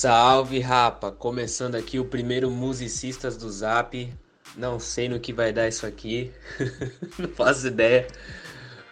Salve 0.00 0.60
rapa! 0.60 1.12
Começando 1.12 1.74
aqui 1.74 1.98
o 1.98 2.06
primeiro 2.06 2.50
Musicistas 2.50 3.36
do 3.36 3.50
Zap. 3.50 4.10
Não 4.56 4.80
sei 4.80 5.10
no 5.10 5.20
que 5.20 5.30
vai 5.30 5.52
dar 5.52 5.68
isso 5.68 5.84
aqui, 5.84 6.32
não 7.20 7.28
faço 7.28 7.66
ideia. 7.66 8.06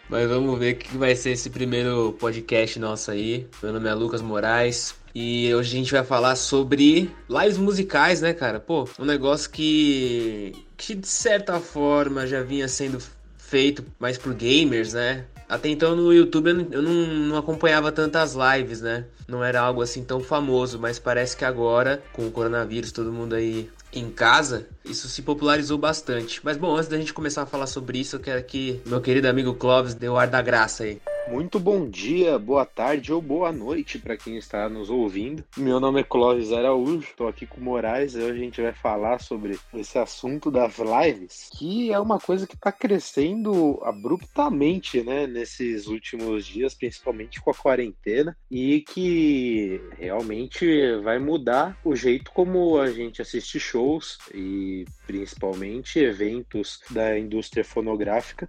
Mas 0.07 0.29
vamos 0.29 0.59
ver 0.59 0.75
o 0.75 0.77
que 0.77 0.99
vai 0.99 1.17
ser 1.17 1.31
esse 1.31 1.49
primeiro 1.49 2.13
podcast 2.21 2.79
nosso 2.79 3.11
aí. 3.11 3.49
Meu 3.63 3.73
nome 3.73 3.89
é 3.89 3.95
Lucas 3.95 4.21
Moraes 4.21 4.97
e 5.15 5.51
hoje 5.55 5.75
a 5.75 5.79
gente 5.79 5.93
vai 5.93 6.05
falar 6.05 6.37
sobre 6.37 7.11
lives 7.27 7.57
musicais, 7.57 8.21
né, 8.21 8.35
cara? 8.35 8.61
Pô, 8.61 8.87
um 8.99 9.07
negócio 9.07 9.49
que, 9.49 10.53
que 10.77 10.95
de 10.95 11.09
certa 11.09 11.59
forma 11.59 12.27
já 12.27 12.43
vinha 12.43 12.69
sendo 12.69 13.03
feito 13.39 13.83
mais 13.99 14.19
por 14.19 14.35
gamers, 14.35 14.93
né? 14.93 15.25
Até 15.49 15.71
então 15.71 15.97
no 15.97 16.13
YouTube 16.13 16.69
eu 16.71 16.83
não, 16.83 16.93
não, 16.93 17.37
acompanhava 17.37 17.91
tantas 17.91 18.35
lives, 18.35 18.83
né? 18.83 19.07
Não 19.27 19.43
era 19.43 19.61
algo 19.61 19.81
assim 19.81 20.05
tão 20.05 20.21
famoso, 20.21 20.79
mas 20.79 20.99
parece 20.99 21.37
que 21.37 21.45
agora, 21.45 22.03
com 22.13 22.27
o 22.27 22.31
coronavírus, 22.31 22.93
todo 22.93 23.13
mundo 23.13 23.35
aí 23.35 23.71
em 23.93 24.11
casa, 24.11 24.67
isso 24.85 25.09
se 25.09 25.23
popularizou 25.23 25.79
bastante. 25.79 26.41
Mas 26.45 26.57
bom, 26.59 26.77
antes 26.77 26.89
da 26.89 26.99
gente 26.99 27.15
começar 27.15 27.43
a 27.43 27.47
falar 27.47 27.67
sobre 27.67 27.99
isso, 27.99 28.17
eu 28.17 28.21
quero 28.21 28.43
que 28.45 28.81
meu 28.85 29.01
querido 29.01 29.29
amigo 29.29 29.55
Clóvis 29.55 29.95
dê 29.95 30.09
o 30.09 30.19
ar 30.19 30.29
da 30.29 30.43
graça 30.43 30.85
aí. 30.85 31.01
Muito 31.31 31.61
bom 31.61 31.87
dia, 31.87 32.39
boa 32.39 32.65
tarde 32.65 33.13
ou 33.13 33.21
boa 33.21 33.53
noite 33.53 33.99
para 33.99 34.17
quem 34.17 34.39
está 34.39 34.67
nos 34.67 34.89
ouvindo. 34.89 35.45
Meu 35.59 35.79
nome 35.79 36.01
é 36.01 36.03
Clóvis 36.03 36.53
Araújo, 36.53 37.01
estou 37.01 37.29
aqui 37.29 37.47
com 37.47 37.61
o 37.61 37.65
Moraes 37.65 38.15
e 38.15 38.19
hoje 38.19 38.41
a 38.41 38.45
gente 38.45 38.63
vai 38.63 38.73
falar 38.73 39.21
sobre 39.21 39.59
esse 39.75 39.99
assunto 39.99 40.51
das 40.51 40.79
lives, 40.79 41.51
que 41.53 41.93
é 41.93 42.01
uma 42.01 42.19
coisa 42.19 42.47
que 42.47 42.55
está 42.55 42.73
crescendo 42.73 43.79
abruptamente, 43.83 45.03
né, 45.03 45.27
nesses 45.27 45.87
últimos 45.87 46.47
dias, 46.47 46.73
principalmente 46.73 47.43
com 47.43 47.51
a 47.51 47.55
quarentena, 47.55 48.35
e 48.51 48.81
que 48.81 49.83
realmente 49.99 50.97
vai 51.03 51.19
mudar 51.19 51.79
o 51.85 51.95
jeito 51.95 52.33
como 52.33 52.81
a 52.81 52.91
gente 52.91 53.21
assiste 53.21 53.61
shows 53.61 54.19
e 54.33 54.87
principalmente 55.07 55.99
eventos 55.99 56.81
da 56.91 57.19
indústria 57.19 57.65
fonográfica 57.65 58.49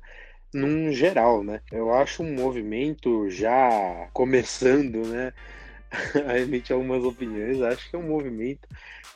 num 0.54 0.92
geral, 0.92 1.44
né? 1.44 1.62
Eu 1.72 1.94
acho 1.94 2.24
um 2.24 2.34
movimento 2.34 3.30
já 3.30 4.10
começando, 4.14 5.06
né? 5.08 5.34
a 6.28 6.40
emitir 6.40 6.76
algumas 6.76 7.04
opiniões. 7.04 7.62
Acho 7.62 7.90
que 7.90 7.96
é 7.96 8.00
um 8.00 8.08
movimento 8.08 8.68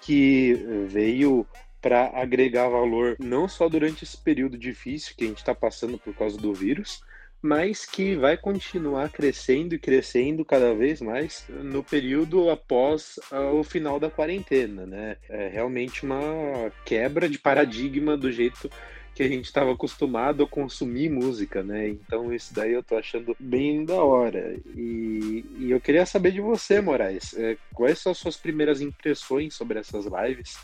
que 0.01 0.53
veio 0.87 1.45
para 1.81 2.11
agregar 2.13 2.69
valor 2.69 3.17
não 3.19 3.47
só 3.47 3.67
durante 3.67 4.03
esse 4.03 4.17
período 4.17 4.57
difícil 4.57 5.15
que 5.17 5.25
a 5.25 5.27
gente 5.27 5.39
está 5.39 5.53
passando 5.53 5.97
por 5.97 6.13
causa 6.15 6.37
do 6.37 6.53
vírus, 6.53 7.03
mas 7.41 7.85
que 7.85 8.15
vai 8.15 8.37
continuar 8.37 9.09
crescendo 9.09 9.75
e 9.75 9.79
crescendo 9.79 10.45
cada 10.45 10.73
vez 10.73 11.01
mais 11.01 11.45
no 11.49 11.83
período 11.83 12.49
após 12.49 13.19
uh, 13.33 13.59
o 13.59 13.65
final 13.65 13.99
da 13.99 14.09
quarentena, 14.09 14.85
né? 14.85 15.17
É 15.27 15.49
realmente 15.49 16.05
uma 16.05 16.71
quebra 16.85 17.27
de 17.27 17.37
paradigma 17.37 18.15
do 18.15 18.31
jeito 18.31 18.69
que 19.13 19.21
a 19.21 19.27
gente 19.27 19.45
estava 19.45 19.71
acostumado 19.71 20.43
a 20.43 20.47
consumir 20.47 21.09
música, 21.09 21.63
né? 21.63 21.87
Então 21.89 22.33
isso 22.33 22.53
daí 22.53 22.71
eu 22.71 22.83
tô 22.83 22.95
achando 22.95 23.35
bem 23.39 23.85
da 23.85 24.03
hora. 24.03 24.59
E, 24.75 25.45
e 25.59 25.71
eu 25.71 25.79
queria 25.79 26.05
saber 26.05 26.31
de 26.31 26.41
você, 26.41 26.81
Moraes, 26.81 27.33
é, 27.37 27.57
quais 27.73 27.99
são 27.99 28.11
as 28.11 28.17
suas 28.17 28.37
primeiras 28.37 28.81
impressões 28.81 29.53
sobre 29.53 29.79
essas 29.79 30.05
lives 30.05 30.57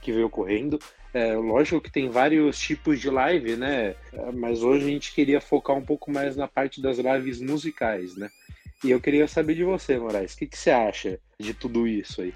que 0.00 0.12
veio 0.12 0.26
ocorrendo? 0.26 0.78
É, 1.12 1.34
lógico 1.34 1.80
que 1.80 1.90
tem 1.90 2.08
vários 2.10 2.58
tipos 2.58 3.00
de 3.00 3.10
live, 3.10 3.56
né? 3.56 3.96
É, 4.12 4.32
mas 4.32 4.62
hoje 4.62 4.84
a 4.84 4.88
gente 4.90 5.14
queria 5.14 5.40
focar 5.40 5.76
um 5.76 5.84
pouco 5.84 6.10
mais 6.10 6.36
na 6.36 6.46
parte 6.46 6.80
das 6.80 6.98
lives 6.98 7.40
musicais, 7.40 8.16
né? 8.16 8.30
E 8.84 8.90
eu 8.90 9.00
queria 9.00 9.26
saber 9.26 9.54
de 9.54 9.64
você, 9.64 9.98
Moraes, 9.98 10.34
o 10.34 10.36
que, 10.36 10.46
que 10.46 10.58
você 10.58 10.70
acha 10.70 11.18
de 11.38 11.54
tudo 11.54 11.86
isso 11.86 12.20
aí? 12.20 12.34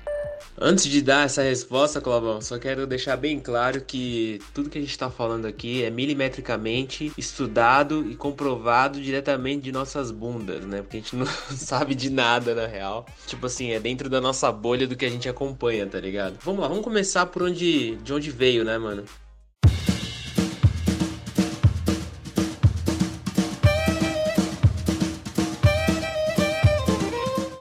Antes 0.59 0.87
de 0.87 1.03
dar 1.03 1.26
essa 1.26 1.42
resposta, 1.42 2.00
Clavão, 2.00 2.41
só 2.41 2.59
quero 2.59 2.87
deixar 2.87 3.16
bem 3.16 3.38
claro 3.38 3.82
que 3.82 4.41
tudo 4.54 4.70
que 4.70 4.78
a 4.78 4.81
gente 4.81 4.91
está 4.91 5.10
falando 5.10 5.47
aqui 5.47 5.84
é 5.84 5.91
milimetricamente 5.91 7.12
estudado 7.16 8.10
e 8.10 8.16
comprovado 8.16 9.00
diretamente 9.00 9.62
de 9.62 9.72
nossas 9.72 10.10
bundas, 10.10 10.65
né? 10.65 10.82
Porque 10.82 10.97
a 10.97 11.00
gente 11.00 11.16
não 11.16 11.26
sabe 11.26 11.94
de 11.94 12.10
nada 12.10 12.54
na 12.54 12.66
real. 12.66 13.06
Tipo 13.26 13.47
assim, 13.47 13.72
é 13.72 13.81
dentro 13.81 14.09
da 14.09 14.20
nossa 14.20 14.50
bolha 14.50 14.86
do 14.86 14.97
que 14.97 15.04
a 15.04 15.10
gente 15.10 15.28
acompanha, 15.28 15.86
tá 15.86 16.00
ligado? 16.00 16.38
Vamos 16.42 16.60
lá, 16.60 16.69
vamos 16.69 16.84
começar 16.84 17.26
por 17.26 17.42
onde, 17.42 17.97
de 17.97 18.12
onde 18.12 18.31
veio, 18.31 18.65
né, 18.65 18.78
mano? 18.78 19.04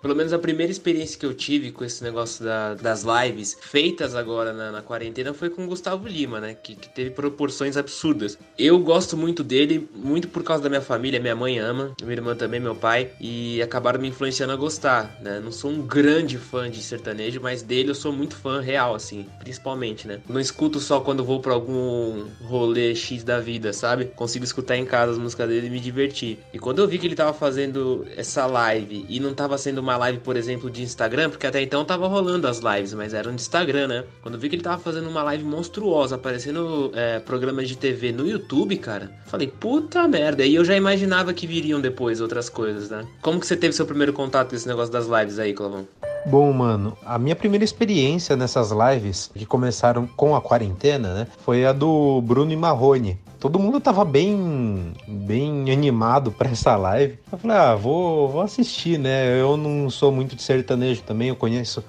Pelo 0.09 0.17
menos 0.17 0.33
a 0.33 0.39
primeira 0.39 0.71
experiência 0.71 1.19
que 1.19 1.25
eu 1.27 1.35
tive 1.35 1.71
com 1.71 1.85
esse 1.85 2.03
negócio 2.03 2.43
da, 2.43 2.73
das 2.73 3.03
lives 3.03 3.55
feitas 3.61 4.15
agora 4.15 4.51
na, 4.51 4.71
na, 4.71 4.81
quarentena 4.81 5.35
foi 5.35 5.51
com 5.51 5.65
o 5.65 5.67
Gustavo 5.67 6.07
Lima, 6.07 6.39
né? 6.39 6.55
Que, 6.55 6.73
que, 6.73 6.89
teve 6.89 7.11
proporções 7.11 7.77
absurdas. 7.77 8.35
Eu 8.57 8.79
gosto 8.79 9.15
muito 9.15 9.43
dele, 9.43 9.87
muito 9.93 10.27
por 10.27 10.41
causa 10.41 10.63
da 10.63 10.69
minha 10.69 10.81
família. 10.81 11.19
Minha 11.19 11.35
mãe 11.35 11.59
ama, 11.59 11.93
minha 12.01 12.13
irmã 12.13 12.35
também, 12.35 12.59
meu 12.59 12.75
pai. 12.75 13.11
E 13.21 13.61
acabaram 13.61 14.01
me 14.01 14.07
influenciando 14.07 14.51
a 14.51 14.55
gostar, 14.55 15.15
né? 15.21 15.39
Não 15.39 15.51
sou 15.51 15.69
um 15.69 15.85
grande 15.85 16.39
fã 16.39 16.71
de 16.71 16.81
sertanejo, 16.81 17.39
mas 17.39 17.61
dele 17.61 17.91
eu 17.91 17.95
sou 17.95 18.11
muito 18.11 18.35
fã 18.35 18.61
real, 18.61 18.95
assim, 18.95 19.27
principalmente, 19.37 20.07
né? 20.07 20.21
Não 20.27 20.39
escuto 20.39 20.79
só 20.79 21.01
quando 21.01 21.23
vou 21.23 21.39
pra 21.39 21.53
algum 21.53 22.25
rolê 22.41 22.95
X 22.95 23.23
da 23.23 23.39
vida, 23.39 23.71
sabe? 23.73 24.05
Consigo 24.05 24.43
escutar 24.43 24.75
em 24.75 24.85
casa 24.87 25.11
as 25.11 25.19
músicas 25.19 25.47
dele 25.47 25.67
e 25.67 25.69
me 25.69 25.79
divertir. 25.79 26.39
E 26.51 26.57
quando 26.57 26.79
eu 26.79 26.87
vi 26.87 26.97
que 26.97 27.05
ele 27.05 27.15
tava 27.15 27.31
fazendo 27.31 28.07
essa 28.17 28.47
live 28.47 29.05
e 29.07 29.19
não 29.19 29.35
tava 29.35 29.55
sendo 29.55 29.77
uma 29.77 29.98
live, 29.99 30.19
por 30.19 30.35
exemplo, 30.35 30.69
de 30.69 30.81
Instagram, 30.81 31.29
porque 31.29 31.45
até 31.45 31.61
então 31.61 31.85
tava 31.85 32.07
rolando 32.07 32.47
as 32.47 32.59
lives, 32.59 32.93
mas 32.93 33.13
eram 33.13 33.35
de 33.35 33.41
Instagram, 33.41 33.87
né? 33.87 34.03
Quando 34.21 34.39
vi 34.39 34.49
que 34.49 34.55
ele 34.55 34.63
tava 34.63 34.81
fazendo 34.81 35.09
uma 35.09 35.21
live 35.23 35.43
monstruosa, 35.43 36.15
aparecendo 36.15 36.91
é, 36.95 37.19
programas 37.19 37.67
de 37.67 37.77
TV 37.77 38.11
no 38.11 38.27
YouTube, 38.27 38.77
cara, 38.77 39.11
falei, 39.27 39.47
puta 39.47 40.07
merda. 40.07 40.45
E 40.45 40.55
eu 40.55 40.65
já 40.65 40.75
imaginava 40.75 41.33
que 41.33 41.45
viriam 41.45 41.79
depois 41.79 42.21
outras 42.21 42.49
coisas, 42.49 42.89
né? 42.89 43.05
Como 43.21 43.39
que 43.39 43.45
você 43.45 43.55
teve 43.55 43.73
seu 43.73 43.85
primeiro 43.85 44.13
contato 44.13 44.49
com 44.49 44.55
esse 44.55 44.67
negócio 44.67 44.91
das 44.91 45.05
lives 45.07 45.37
aí, 45.37 45.53
Clavão? 45.53 45.87
Bom, 46.25 46.51
mano, 46.51 46.97
a 47.05 47.17
minha 47.17 47.35
primeira 47.35 47.63
experiência 47.63 48.35
nessas 48.35 48.71
lives 48.71 49.31
que 49.33 49.45
começaram 49.45 50.05
com 50.05 50.35
a 50.35 50.41
quarentena, 50.41 51.13
né, 51.13 51.27
foi 51.39 51.65
a 51.65 51.71
do 51.71 52.21
Bruno 52.21 52.51
e 52.51 52.55
Marrone. 52.55 53.17
Todo 53.39 53.57
mundo 53.57 53.79
tava 53.79 54.03
bem, 54.03 54.93
bem 55.07 55.71
animado 55.71 56.29
para 56.29 56.49
essa 56.49 56.75
live. 56.75 57.17
Eu 57.31 57.37
falei, 57.37 57.55
ah, 57.55 57.73
vou, 57.73 58.27
vou 58.27 58.41
assistir, 58.41 58.99
né? 58.99 59.39
Eu 59.39 59.55
não 59.55 59.89
sou 59.89 60.11
muito 60.11 60.35
de 60.35 60.43
sertanejo 60.43 61.01
também, 61.03 61.29
eu 61.29 61.37
conheço 61.37 61.81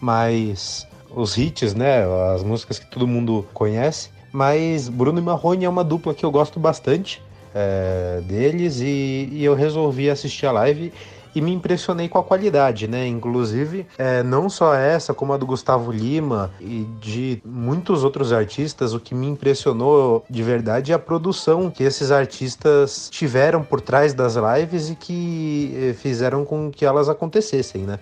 mais 0.00 0.86
os 1.14 1.36
hits, 1.36 1.74
né? 1.74 2.04
As 2.34 2.42
músicas 2.42 2.78
que 2.78 2.86
todo 2.86 3.06
mundo 3.06 3.46
conhece. 3.52 4.08
Mas 4.32 4.88
Bruno 4.88 5.18
e 5.18 5.22
Marrone 5.22 5.66
é 5.66 5.68
uma 5.68 5.84
dupla 5.84 6.14
que 6.14 6.24
eu 6.24 6.30
gosto 6.30 6.58
bastante 6.58 7.22
é, 7.54 8.22
deles 8.24 8.80
e, 8.80 9.28
e 9.30 9.44
eu 9.44 9.54
resolvi 9.54 10.08
assistir 10.08 10.46
a 10.46 10.52
live 10.52 10.90
e 11.34 11.40
me 11.40 11.52
impressionei 11.52 12.08
com 12.08 12.18
a 12.18 12.22
qualidade, 12.24 12.86
né? 12.86 13.06
Inclusive, 13.06 13.86
é, 13.98 14.22
não 14.22 14.48
só 14.48 14.74
essa, 14.74 15.12
como 15.12 15.32
a 15.32 15.36
do 15.36 15.46
Gustavo 15.46 15.90
Lima 15.90 16.50
e 16.60 16.86
de 17.00 17.42
muitos 17.44 18.04
outros 18.04 18.32
artistas, 18.32 18.94
o 18.94 19.00
que 19.00 19.14
me 19.14 19.26
impressionou 19.26 20.24
de 20.28 20.42
verdade 20.42 20.92
é 20.92 20.94
a 20.94 20.98
produção 20.98 21.70
que 21.70 21.82
esses 21.82 22.10
artistas 22.10 23.08
tiveram 23.10 23.62
por 23.62 23.80
trás 23.80 24.14
das 24.14 24.34
lives 24.36 24.90
e 24.90 24.94
que 24.94 25.74
eh, 25.76 25.92
fizeram 25.94 26.44
com 26.44 26.70
que 26.70 26.84
elas 26.84 27.08
acontecessem, 27.08 27.82
né? 27.82 27.98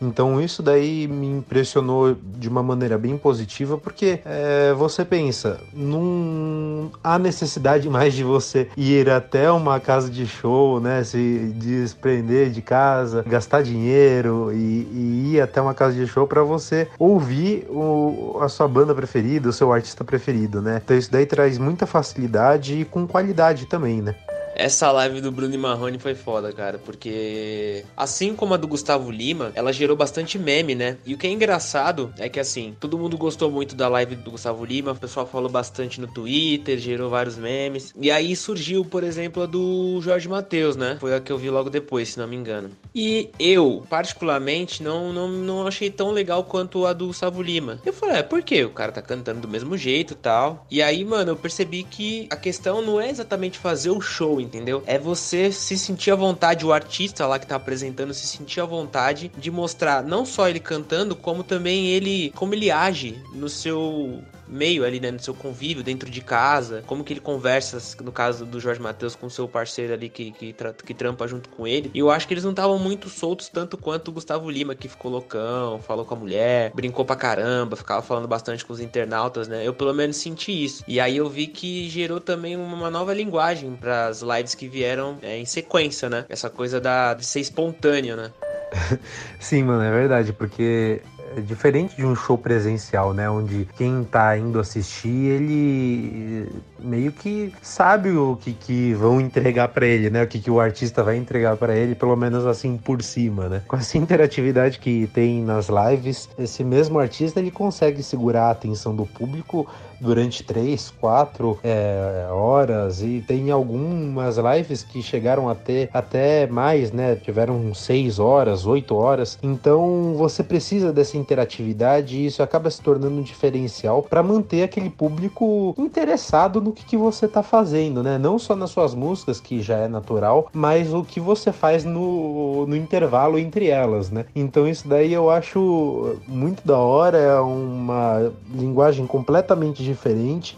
Então 0.00 0.40
isso 0.40 0.62
daí 0.62 1.06
me 1.08 1.26
impressionou 1.26 2.14
de 2.14 2.48
uma 2.48 2.62
maneira 2.62 2.98
bem 2.98 3.16
positiva, 3.16 3.78
porque 3.78 4.20
é, 4.24 4.72
você 4.74 5.04
pensa, 5.04 5.60
não 5.72 6.90
há 7.02 7.18
necessidade 7.18 7.88
mais 7.88 8.14
de 8.14 8.24
você 8.24 8.68
ir 8.76 9.08
até 9.08 9.50
uma 9.50 9.80
casa 9.80 10.10
de 10.10 10.26
show, 10.26 10.80
né? 10.80 11.02
Se 11.04 11.52
desprender 11.56 12.50
de 12.50 12.62
casa, 12.62 13.24
gastar 13.26 13.62
dinheiro 13.62 14.50
e, 14.52 14.56
e 14.56 15.32
ir 15.34 15.40
até 15.40 15.60
uma 15.60 15.74
casa 15.74 15.94
de 15.94 16.06
show 16.06 16.26
para 16.26 16.42
você 16.42 16.88
ouvir 16.98 17.66
o, 17.70 18.38
a 18.40 18.48
sua 18.48 18.68
banda 18.68 18.94
preferida, 18.94 19.48
o 19.48 19.52
seu 19.52 19.72
artista 19.72 20.04
preferido, 20.04 20.60
né? 20.60 20.80
Então 20.84 20.96
isso 20.96 21.10
daí 21.10 21.26
traz 21.26 21.58
muita 21.58 21.86
facilidade 21.86 22.80
e 22.80 22.84
com 22.84 23.06
qualidade 23.06 23.66
também, 23.66 24.02
né? 24.02 24.14
Essa 24.54 24.90
live 24.92 25.20
do 25.20 25.32
Bruno 25.32 25.58
Marrone 25.58 25.98
foi 25.98 26.14
foda, 26.14 26.52
cara, 26.52 26.78
porque 26.78 27.84
assim 27.96 28.34
como 28.34 28.54
a 28.54 28.56
do 28.56 28.68
Gustavo 28.68 29.10
Lima, 29.10 29.50
ela 29.54 29.72
gerou 29.72 29.96
bastante 29.96 30.38
meme, 30.38 30.74
né? 30.74 30.96
E 31.04 31.12
o 31.12 31.18
que 31.18 31.26
é 31.26 31.30
engraçado 31.30 32.14
é 32.18 32.28
que 32.28 32.38
assim, 32.38 32.76
todo 32.78 32.98
mundo 32.98 33.18
gostou 33.18 33.50
muito 33.50 33.74
da 33.74 33.88
live 33.88 34.14
do 34.14 34.30
Gustavo 34.30 34.64
Lima, 34.64 34.92
o 34.92 34.96
pessoal 34.96 35.26
falou 35.26 35.50
bastante 35.50 36.00
no 36.00 36.06
Twitter, 36.06 36.78
gerou 36.78 37.10
vários 37.10 37.36
memes. 37.36 37.92
E 38.00 38.10
aí 38.10 38.36
surgiu, 38.36 38.84
por 38.84 39.02
exemplo, 39.02 39.42
a 39.42 39.46
do 39.46 40.00
Jorge 40.00 40.28
Matheus, 40.28 40.76
né? 40.76 40.98
Foi 41.00 41.14
a 41.14 41.20
que 41.20 41.32
eu 41.32 41.38
vi 41.38 41.50
logo 41.50 41.68
depois, 41.68 42.10
se 42.10 42.18
não 42.18 42.28
me 42.28 42.36
engano. 42.36 42.70
E 42.94 43.30
eu, 43.38 43.84
particularmente, 43.90 44.82
não, 44.82 45.12
não, 45.12 45.28
não 45.28 45.66
achei 45.66 45.90
tão 45.90 46.12
legal 46.12 46.44
quanto 46.44 46.86
a 46.86 46.92
do 46.92 47.08
Gustavo 47.08 47.42
Lima. 47.42 47.80
Eu 47.84 47.92
falei, 47.92 48.18
é, 48.18 48.22
por 48.22 48.42
quê? 48.42 48.64
O 48.64 48.70
cara 48.70 48.92
tá 48.92 49.02
cantando 49.02 49.40
do 49.40 49.48
mesmo 49.48 49.76
jeito 49.76 50.14
tal. 50.14 50.64
E 50.70 50.80
aí, 50.80 51.04
mano, 51.04 51.32
eu 51.32 51.36
percebi 51.36 51.82
que 51.82 52.28
a 52.30 52.36
questão 52.36 52.80
não 52.80 53.00
é 53.00 53.10
exatamente 53.10 53.58
fazer 53.58 53.90
o 53.90 54.00
show 54.00 54.43
entendeu? 54.44 54.82
É 54.86 54.98
você 54.98 55.50
se 55.50 55.76
sentir 55.78 56.10
à 56.10 56.16
vontade, 56.16 56.64
o 56.64 56.72
artista 56.72 57.26
lá 57.26 57.38
que 57.38 57.46
tá 57.46 57.56
apresentando 57.56 58.14
se 58.14 58.26
sentir 58.26 58.60
à 58.60 58.64
vontade 58.64 59.30
de 59.36 59.50
mostrar 59.50 60.02
não 60.02 60.24
só 60.24 60.48
ele 60.48 60.60
cantando, 60.60 61.16
como 61.16 61.42
também 61.42 61.88
ele 61.88 62.32
como 62.34 62.54
ele 62.54 62.70
age 62.70 63.18
no 63.32 63.48
seu 63.48 64.22
meio 64.46 64.84
ali, 64.84 65.00
né, 65.00 65.10
no 65.10 65.18
seu 65.18 65.34
convívio 65.34 65.82
dentro 65.82 66.10
de 66.10 66.20
casa, 66.20 66.82
como 66.86 67.04
que 67.04 67.12
ele 67.12 67.20
conversa, 67.20 67.78
no 68.02 68.12
caso 68.12 68.44
do 68.44 68.60
Jorge 68.60 68.80
Matheus, 68.80 69.16
com 69.16 69.28
seu 69.28 69.48
parceiro 69.48 69.92
ali 69.92 70.08
que, 70.08 70.32
que, 70.32 70.54
que 70.84 70.94
trampa 70.94 71.26
junto 71.26 71.48
com 71.48 71.66
ele. 71.66 71.90
E 71.94 71.98
eu 71.98 72.10
acho 72.10 72.26
que 72.26 72.34
eles 72.34 72.44
não 72.44 72.50
estavam 72.50 72.78
muito 72.78 73.08
soltos 73.08 73.48
tanto 73.48 73.76
quanto 73.76 74.08
o 74.08 74.12
Gustavo 74.12 74.50
Lima, 74.50 74.74
que 74.74 74.88
ficou 74.88 75.10
loucão, 75.10 75.80
falou 75.80 76.04
com 76.04 76.14
a 76.14 76.18
mulher, 76.18 76.72
brincou 76.74 77.04
pra 77.04 77.16
caramba, 77.16 77.76
ficava 77.76 78.02
falando 78.02 78.28
bastante 78.28 78.64
com 78.64 78.72
os 78.72 78.80
internautas, 78.80 79.48
né? 79.48 79.66
Eu 79.66 79.74
pelo 79.74 79.92
menos 79.92 80.16
senti 80.16 80.64
isso. 80.64 80.84
E 80.86 81.00
aí 81.00 81.16
eu 81.16 81.28
vi 81.28 81.46
que 81.46 81.88
gerou 81.88 82.20
também 82.20 82.56
uma 82.56 82.90
nova 82.90 83.12
linguagem 83.14 83.74
para 83.76 84.06
as 84.06 84.22
lives 84.22 84.54
que 84.54 84.68
vieram 84.68 85.18
é, 85.22 85.38
em 85.38 85.44
sequência, 85.44 86.08
né? 86.08 86.24
Essa 86.28 86.50
coisa 86.50 86.80
da, 86.80 87.14
de 87.14 87.24
ser 87.24 87.40
espontâneo, 87.40 88.16
né? 88.16 88.30
Sim, 89.38 89.64
mano, 89.64 89.82
é 89.82 89.90
verdade, 89.90 90.32
porque 90.32 91.00
é 91.36 91.40
diferente 91.40 91.96
de 91.96 92.04
um 92.06 92.14
show 92.14 92.38
presencial, 92.38 93.12
né? 93.12 93.28
Onde 93.28 93.68
quem 93.76 94.04
tá 94.04 94.36
indo 94.38 94.60
assistir, 94.60 95.08
ele 95.08 96.48
meio 96.78 97.10
que 97.12 97.52
sabe 97.62 98.10
o 98.10 98.36
que, 98.36 98.52
que 98.52 98.94
vão 98.94 99.20
entregar 99.20 99.68
para 99.68 99.86
ele, 99.86 100.10
né? 100.10 100.22
O 100.22 100.26
que, 100.26 100.38
que 100.38 100.50
o 100.50 100.60
artista 100.60 101.02
vai 101.02 101.16
entregar 101.16 101.56
para 101.56 101.74
ele, 101.74 101.94
pelo 101.94 102.14
menos 102.16 102.46
assim 102.46 102.76
por 102.76 103.02
cima, 103.02 103.48
né? 103.48 103.62
Com 103.66 103.76
essa 103.76 103.98
interatividade 103.98 104.78
que 104.78 105.08
tem 105.12 105.42
nas 105.42 105.68
lives, 105.68 106.28
esse 106.38 106.62
mesmo 106.62 106.98
artista 106.98 107.40
ele 107.40 107.50
consegue 107.50 108.02
segurar 108.02 108.46
a 108.46 108.50
atenção 108.50 108.94
do 108.94 109.06
público 109.06 109.66
durante 110.04 110.44
três, 110.44 110.92
quatro 111.00 111.58
é, 111.64 112.28
horas 112.30 113.02
e 113.02 113.24
tem 113.26 113.50
algumas 113.50 114.36
lives 114.36 114.82
que 114.82 115.02
chegaram 115.02 115.48
até, 115.48 115.88
até 115.92 116.46
mais, 116.46 116.92
né? 116.92 117.16
Tiveram 117.16 117.72
seis 117.74 118.18
horas, 118.18 118.66
oito 118.66 118.94
horas. 118.94 119.38
Então 119.42 120.14
você 120.14 120.44
precisa 120.44 120.92
dessa 120.92 121.16
interatividade 121.16 122.16
e 122.16 122.26
isso 122.26 122.42
acaba 122.42 122.70
se 122.70 122.80
tornando 122.82 123.16
um 123.16 123.22
diferencial 123.22 124.02
para 124.02 124.22
manter 124.22 124.62
aquele 124.62 124.90
público 124.90 125.74
interessado 125.78 126.60
no 126.60 126.72
que, 126.72 126.84
que 126.84 126.96
você 126.96 127.24
está 127.24 127.42
fazendo, 127.42 128.02
né? 128.02 128.18
Não 128.18 128.38
só 128.38 128.54
nas 128.54 128.70
suas 128.70 128.94
músicas, 128.94 129.40
que 129.40 129.62
já 129.62 129.78
é 129.78 129.88
natural, 129.88 130.48
mas 130.52 130.92
o 130.92 131.02
que 131.02 131.18
você 131.18 131.50
faz 131.50 131.84
no, 131.84 132.66
no 132.66 132.76
intervalo 132.76 133.38
entre 133.38 133.68
elas, 133.68 134.10
né? 134.10 134.26
Então 134.36 134.68
isso 134.68 134.86
daí 134.86 135.12
eu 135.12 135.30
acho 135.30 136.16
muito 136.28 136.66
da 136.66 136.76
hora, 136.76 137.16
é 137.16 137.40
uma 137.40 138.30
linguagem 138.52 139.06
completamente 139.06 139.82
diferente 139.82 139.93